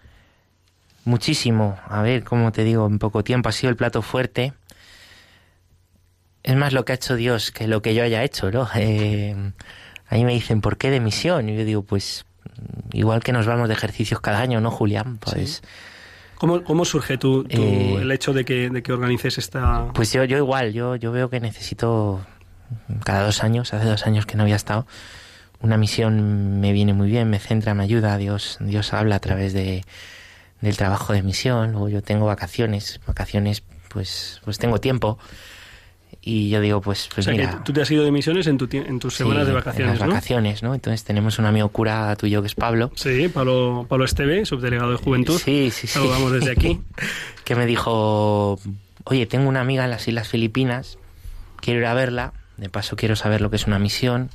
[1.04, 1.78] Muchísimo.
[1.86, 4.54] A ver, como te digo, en poco tiempo ha sido el plato fuerte.
[6.42, 8.68] es más lo que ha hecho Dios que lo que yo haya hecho, ¿no?
[8.74, 9.52] Eh,
[10.08, 11.48] ahí me dicen, ¿por qué de misión?
[11.48, 12.26] Y yo digo, pues
[12.92, 15.18] igual que nos vamos de ejercicios cada año, ¿no, Julián?
[15.18, 15.62] Pues...
[16.36, 19.88] ¿Cómo, surge tu, eh, el hecho de que, de que organices esta...?
[19.94, 22.20] Pues yo, yo igual, yo, yo veo que necesito
[23.02, 24.86] cada dos años, hace dos años que no había estado,
[25.60, 29.54] una misión me viene muy bien, me centra, me ayuda, Dios, Dios habla a través
[29.54, 29.84] de,
[30.64, 35.18] del trabajo de misión, luego yo tengo vacaciones, vacaciones pues, pues tengo tiempo,
[36.26, 37.62] y yo digo, pues, pues mira.
[37.64, 39.92] tú te has ido de misiones en, tu, en tus semanas de vacaciones.
[39.92, 40.74] En las vacaciones, ¿no?
[40.74, 42.90] Entonces tenemos un amigo cura tuyo que es Pablo.
[42.94, 45.38] Sí, Pablo, Pablo Esteve, subdelegado de Juventud.
[45.38, 45.98] Sí, sí, sí.
[45.98, 46.80] Saludamos desde aquí.
[47.44, 48.58] que me dijo,
[49.04, 50.98] oye, tengo una amiga en las Islas Filipinas,
[51.60, 54.30] quiero ir a verla, de paso quiero saber lo que es una misión.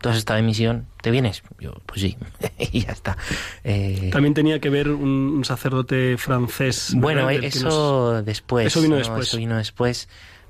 [0.00, 0.86] ¿Tú has estado de misión?
[1.02, 1.42] ¿Te vienes?
[1.58, 2.16] Yo, pues sí,
[2.58, 3.16] y ya está.
[3.64, 6.92] Eh, También tenía que ver un, sacerdote francés.
[6.96, 8.66] Bueno, eso después.
[8.66, 9.28] Eso vino después.
[9.28, 10.08] Eso vino después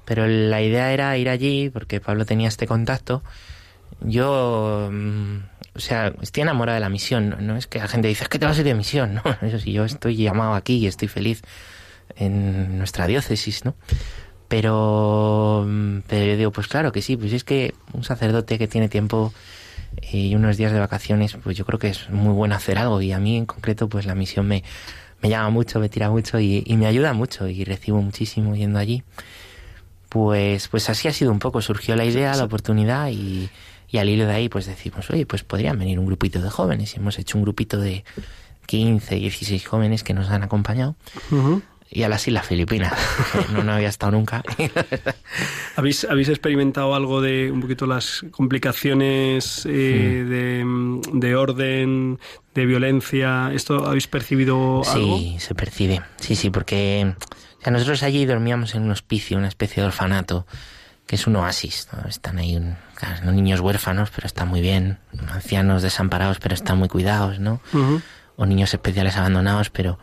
[0.08, 3.22] pero la idea era ir allí porque Pablo tenía este contacto.
[4.00, 5.36] Yo, mm,
[5.74, 7.36] o sea, estoy enamorado de la misión.
[7.40, 9.16] No es que la gente dice, es que te vas a ir de misión.
[9.22, 11.42] No, eso sí, yo estoy llamado aquí y estoy feliz
[12.16, 13.74] en nuestra diócesis, ¿no?
[14.48, 18.66] Pero, mm, pero yo digo, pues claro que sí, pues es que un sacerdote que
[18.66, 19.32] tiene tiempo
[20.10, 23.12] y unos días de vacaciones, pues yo creo que es muy bueno hacer algo y
[23.12, 24.64] a mí en concreto pues la misión me,
[25.22, 29.02] me llama mucho, me tira mucho y, me ayuda mucho y recibo muchísimo yendo allí.
[30.08, 33.50] Pues, pues así ha sido un poco, surgió la idea, la oportunidad y,
[33.98, 36.98] al hilo de ahí pues decimos, oye, pues podrían venir un grupito de jóvenes y
[36.98, 38.04] hemos hecho un grupito de
[38.66, 40.94] 15, 16 jóvenes que nos han acompañado.
[41.90, 42.92] Y a las Islas Filipinas,
[43.52, 44.42] no, no había estado nunca.
[45.76, 52.18] ¿Habéis, ¿Habéis experimentado algo de un poquito las complicaciones eh, de, de, orden,
[52.54, 53.50] de violencia?
[53.54, 55.18] ¿Esto habéis percibido algo?
[55.18, 56.02] Sí, se percibe.
[56.18, 57.14] Sí, sí, porque
[57.70, 60.46] nosotros allí dormíamos en un hospicio, una especie de orfanato,
[61.06, 61.88] que es un oasis.
[62.06, 62.60] Están ahí
[63.24, 64.98] niños huérfanos, pero están muy bien.
[65.28, 67.60] Ancianos desamparados, pero están muy cuidados, ¿no?
[68.36, 69.98] O niños especiales abandonados, pero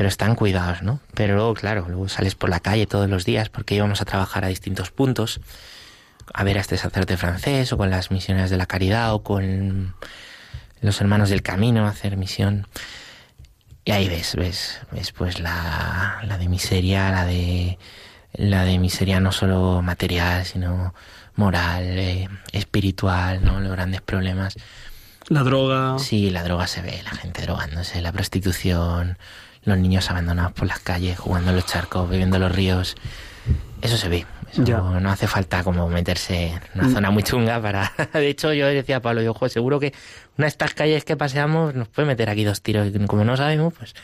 [0.00, 0.98] pero están cuidados, ¿no?
[1.12, 4.46] Pero luego, claro, luego sales por la calle todos los días porque íbamos a trabajar
[4.46, 5.42] a distintos puntos,
[6.32, 9.94] a ver a este sacerdote francés o con las misiones de la caridad o con
[10.80, 12.66] los hermanos del camino a hacer misión.
[13.84, 17.78] Y ahí ves, ves, ves pues la, la de miseria, la de
[18.32, 20.94] la de miseria no solo material, sino
[21.34, 23.60] moral, eh, espiritual, ¿no?
[23.60, 24.56] Los grandes problemas.
[25.28, 25.98] La droga.
[25.98, 29.18] Sí, la droga se ve, la gente drogándose, la prostitución,
[29.64, 32.96] los niños abandonados por las calles, jugando en los charcos, bebiendo los ríos.
[33.82, 34.26] Eso se ve.
[34.66, 36.92] no hace falta como meterse en una mm.
[36.92, 37.92] zona muy chunga para...
[38.12, 39.92] De hecho, yo decía a Pablo, yo, seguro que
[40.36, 42.88] una de estas calles que paseamos nos puede meter aquí dos tiros.
[42.88, 43.94] Y como no sabemos, pues...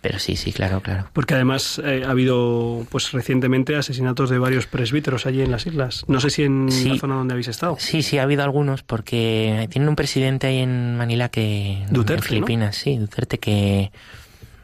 [0.00, 1.08] Pero sí, sí, claro, claro.
[1.12, 6.04] Porque además eh, ha habido, pues recientemente, asesinatos de varios presbíteros allí en las islas.
[6.08, 7.76] No sé si en la zona donde habéis estado.
[7.78, 11.84] Sí, sí, ha habido algunos, porque tienen un presidente ahí en Manila que...
[11.90, 13.92] Duterte, En Filipinas, sí, Duterte que...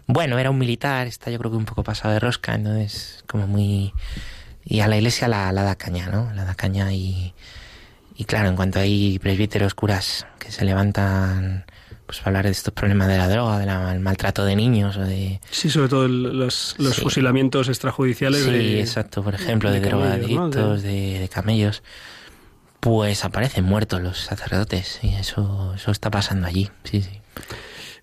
[0.06, 3.46] Bueno, era un militar, está yo creo que un poco pasado de rosca, entonces como
[3.46, 3.92] muy
[4.64, 6.32] y a la iglesia la, la da caña, ¿no?
[6.34, 7.32] La da caña y,
[8.16, 11.64] y claro, en cuanto hay presbíteros, curas que se levantan
[12.06, 15.40] pues para hablar de estos problemas de la droga, del maltrato de niños o de...
[15.50, 21.18] Sí, sobre todo los, los fusilamientos extrajudiciales sí, exacto, por ejemplo, de, drogadictos, de...
[21.18, 21.28] de...
[21.28, 21.82] camellos,
[22.78, 27.20] pues aparecen muertos los sacerdotes y eso, eso está pasando allí, sí, sí.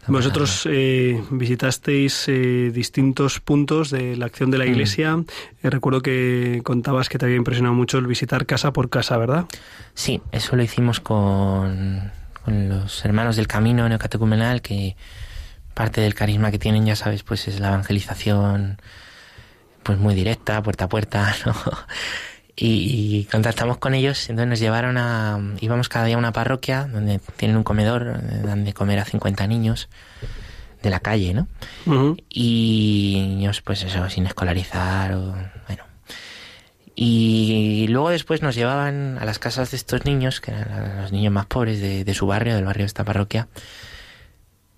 [0.07, 4.69] Vosotros eh, visitasteis eh, distintos puntos de la acción de la mm.
[4.69, 5.23] Iglesia.
[5.61, 9.45] Eh, recuerdo que contabas que te había impresionado mucho el visitar casa por casa, ¿verdad?
[9.93, 12.11] Sí, eso lo hicimos con,
[12.43, 14.95] con los hermanos del Camino Neocatecumenal, que
[15.73, 18.77] parte del carisma que tienen, ya sabes, pues es la evangelización
[19.83, 21.55] pues muy directa, puerta a puerta, ¿no?
[22.55, 27.19] Y, contactamos con ellos, entonces nos llevaron a, íbamos cada día a una parroquia donde
[27.35, 29.89] tienen un comedor, dan de comer a 50 niños
[30.83, 31.47] de la calle, ¿no?
[32.29, 35.33] Y niños, pues eso, sin escolarizar, o,
[35.67, 35.83] bueno.
[36.95, 41.33] Y luego después nos llevaban a las casas de estos niños, que eran los niños
[41.33, 43.47] más pobres de, de su barrio, del barrio de esta parroquia,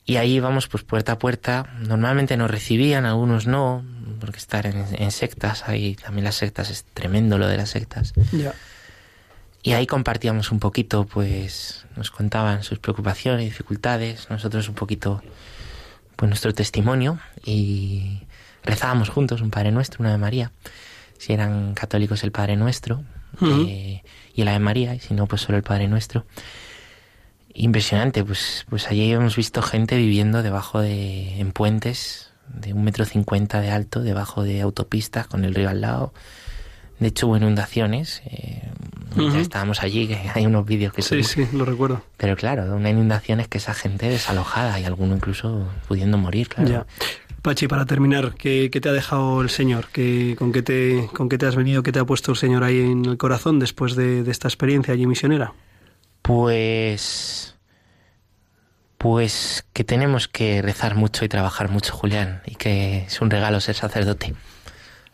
[0.05, 1.65] y ahí íbamos pues puerta a puerta.
[1.79, 3.83] Normalmente nos recibían, algunos no,
[4.25, 8.13] porque estar en, sectas, ahí también las sectas es tremendo lo de las sectas.
[9.61, 15.21] Y ahí compartíamos un poquito, pues nos contaban sus preocupaciones, y dificultades, nosotros un poquito
[16.15, 18.21] pues nuestro testimonio y
[18.63, 20.51] rezábamos juntos un Padre Nuestro, una de María.
[21.17, 23.03] Si eran católicos el Padre Nuestro
[23.41, 24.01] eh,
[24.33, 26.25] y el Ave María, y si no pues solo el Padre Nuestro
[27.55, 28.23] impresionante.
[28.23, 33.61] Pues, pues allí hemos visto gente viviendo debajo de, en puentes de un metro cincuenta
[33.61, 36.13] de alto, debajo de autopistas con el río al lado,
[36.99, 38.21] De hecho, hubo inundaciones.
[38.25, 38.69] Eh,
[39.37, 42.01] estábamos allí, que hay unos vídeos que Sí, sí, lo recuerdo.
[42.17, 46.69] Pero claro, una inundación es que esa gente desalojada y alguno incluso pudiendo morir, claro.
[46.69, 46.85] Ya.
[47.41, 49.87] Pachi, para terminar, ¿qué, te ha dejado el Señor?
[49.91, 51.83] ¿Qué, con, qué te, ¿Con qué te has venido?
[51.83, 54.93] ¿Qué te ha puesto el Señor ahí en el corazón después de, de esta experiencia
[54.95, 55.53] allí misionera?
[56.23, 57.54] Pues
[59.05, 63.61] pues que tenemos que rezar mucho y trabajar mucho, Julián, y que es un regalo
[63.61, 64.33] ser sacerdote.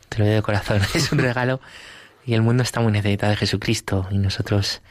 [0.08, 1.60] Te lo digo de corazón, es un regalo
[2.26, 4.82] y el mundo está muy necesitado de Jesucristo y nosotros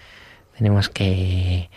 [0.58, 1.70] tenemos que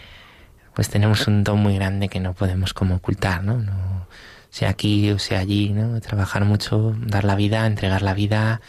[0.74, 3.58] pues tenemos un don muy grande que no podemos como ocultar, ¿no?
[3.58, 4.06] no
[4.50, 6.02] sea aquí o sea allí, ¿no?
[6.02, 8.60] Trabajar mucho, dar la vida, entregar la vida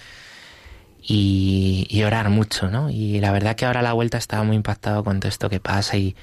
[1.02, 2.88] y, orar mucho, ¿no?
[2.88, 5.96] Y la verdad que ahora la vuelta estaba muy impactado con todo esto que pasa
[5.96, 6.14] y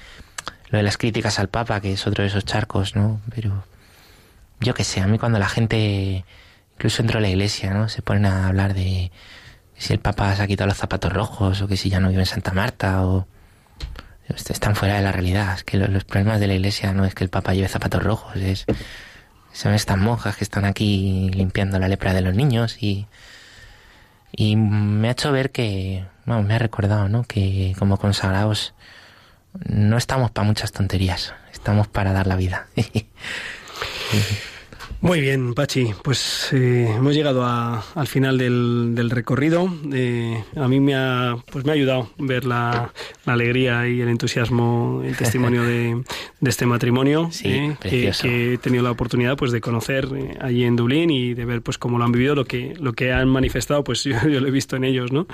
[0.72, 3.20] lo de las críticas al Papa, que es otro de esos charcos, ¿no?
[3.34, 3.62] Pero
[4.60, 6.24] yo qué sé, a mí cuando la gente,
[6.76, 7.90] incluso dentro de la iglesia, ¿no?
[7.90, 9.12] Se ponen a hablar de
[9.76, 12.22] si el Papa se ha quitado los zapatos rojos o que si ya no vive
[12.22, 13.26] en Santa Marta o...
[14.28, 15.56] Están fuera de la realidad.
[15.56, 18.34] Es que los problemas de la iglesia no es que el Papa lleve zapatos rojos,
[18.36, 18.64] es...
[19.52, 23.06] Son estas monjas que están aquí limpiando la lepra de los niños y...
[24.34, 27.24] Y me ha hecho ver que, bueno, me ha recordado, ¿no?
[27.24, 28.72] Que como consagrados
[29.64, 32.66] no estamos para muchas tonterías, estamos para dar la vida.
[35.02, 35.90] Muy bien, Pachi.
[36.04, 39.68] Pues eh, hemos llegado al final del, recorrido.
[39.92, 42.92] Eh, a mí me ha, pues me ha ayudado ver la,
[43.26, 46.02] alegría y el entusiasmo, el testimonio de,
[46.42, 50.08] este matrimonio eh, que, he tenido la oportunidad pues de conocer
[50.40, 53.12] allí en Dublín y de ver pues cómo lo han vivido, lo que lo que
[53.12, 55.26] han manifestado, pues yo, lo he visto en ellos, ¿no?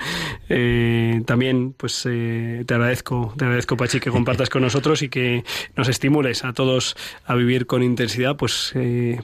[1.26, 5.44] también pues te agradezco, te agradezco Pachi que compartas con nosotros y que
[5.76, 6.96] nos estimules a todos
[7.26, 8.72] a vivir con intensidad, pues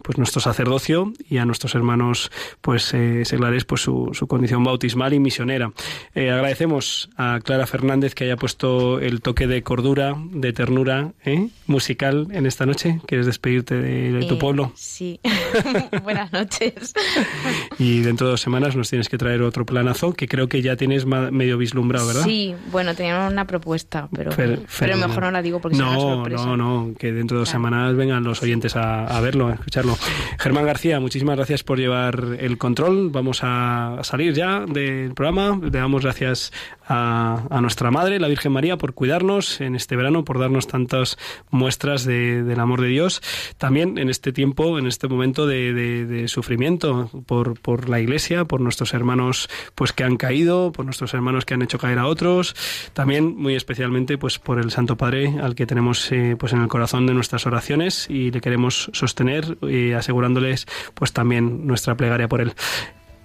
[0.02, 2.30] pues sacerdocio y a nuestros hermanos
[2.60, 5.72] pues eh, seglares pues su, su, condición bautismal y misionera.
[6.14, 11.48] Eh, agradecemos a Clara Fernández que haya puesto el toque de cordura, de ternura ¿eh?
[11.66, 13.00] musical en esta noche.
[13.06, 14.72] ¿Quieres despedirte de, tu pueblo?
[14.74, 15.20] Sí.
[16.02, 16.94] Buenas noches.
[17.78, 20.76] y dentro de dos semanas nos tienes que traer otro planazo que creo que ya
[20.76, 22.24] tienes medio vislumbrado, ¿verdad?
[22.24, 26.46] Sí, bueno, teníamos una propuesta, pero, pero mejor no la digo porque no, sorpresa.
[26.46, 29.96] No, no, que dentro de dos semanas vengan los oyentes a, a verlo, a escucharlo.
[30.38, 33.10] Germán García, muchísimas gracias por llevar el control.
[33.10, 35.58] Vamos a salir ya del programa.
[35.62, 36.52] Le damos gracias
[36.86, 41.16] a, nuestra Madre, la Virgen María, por cuidarnos en este verano, por darnos tantas
[41.50, 43.22] muestras del amor de Dios.
[43.58, 48.94] También en este tiempo, en este momento de, sufrimiento por, por, la Iglesia, por nuestros
[48.94, 52.54] hermanos pues que han caído, por nuestros hermanos que han hecho caer a otros.
[52.92, 56.68] También, muy especialmente, pues por el Santo Padre al que tenemos eh, pues en el
[56.68, 62.40] corazón de nuestras oraciones y le queremos sostener, eh, asegurándoles pues también nuestra plegaria por
[62.40, 62.52] él.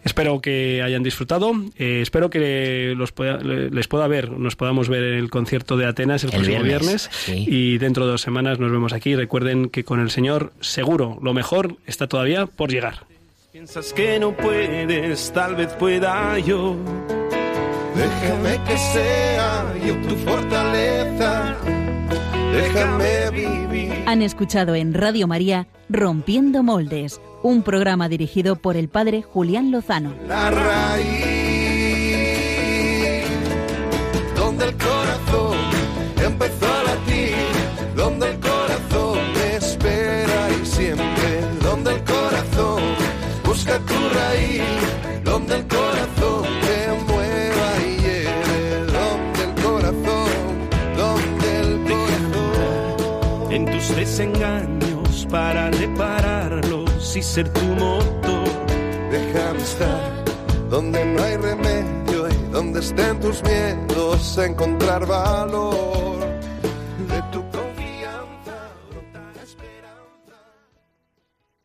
[0.04, 1.52] Espero que hayan disfrutado.
[1.78, 6.24] Eh, espero que los les pueda ver, nos podamos ver en el concierto de Atenas
[6.24, 7.10] el, próximo viernes.
[7.28, 9.16] Y dentro de dos semanas nos vemos aquí.
[9.16, 13.06] Recuerden que con el Señor, seguro, lo mejor está todavía por llegar.
[13.52, 16.78] Piensas que no puedes, tal vez pueda yo.
[17.96, 21.79] Déjame que sea yo tu fortaleza.
[22.52, 24.04] Déjame vivir.
[24.06, 30.14] Han escuchado en Radio María Rompiendo Moldes un programa dirigido por el padre Julián Lozano.
[30.28, 31.08] La raíz,
[34.36, 35.58] donde el corazón
[36.26, 37.36] empezó a latir,
[37.96, 42.82] donde el corazón te espera y siempre, donde el corazón
[43.46, 44.64] busca tu raíz,
[45.24, 45.79] donde el corazón
[54.00, 58.48] desengaños para repararlo y ser tu motor.
[59.12, 60.24] Déjame estar
[60.70, 66.29] donde no hay remedio y donde estén tus miedos, encontrar valor.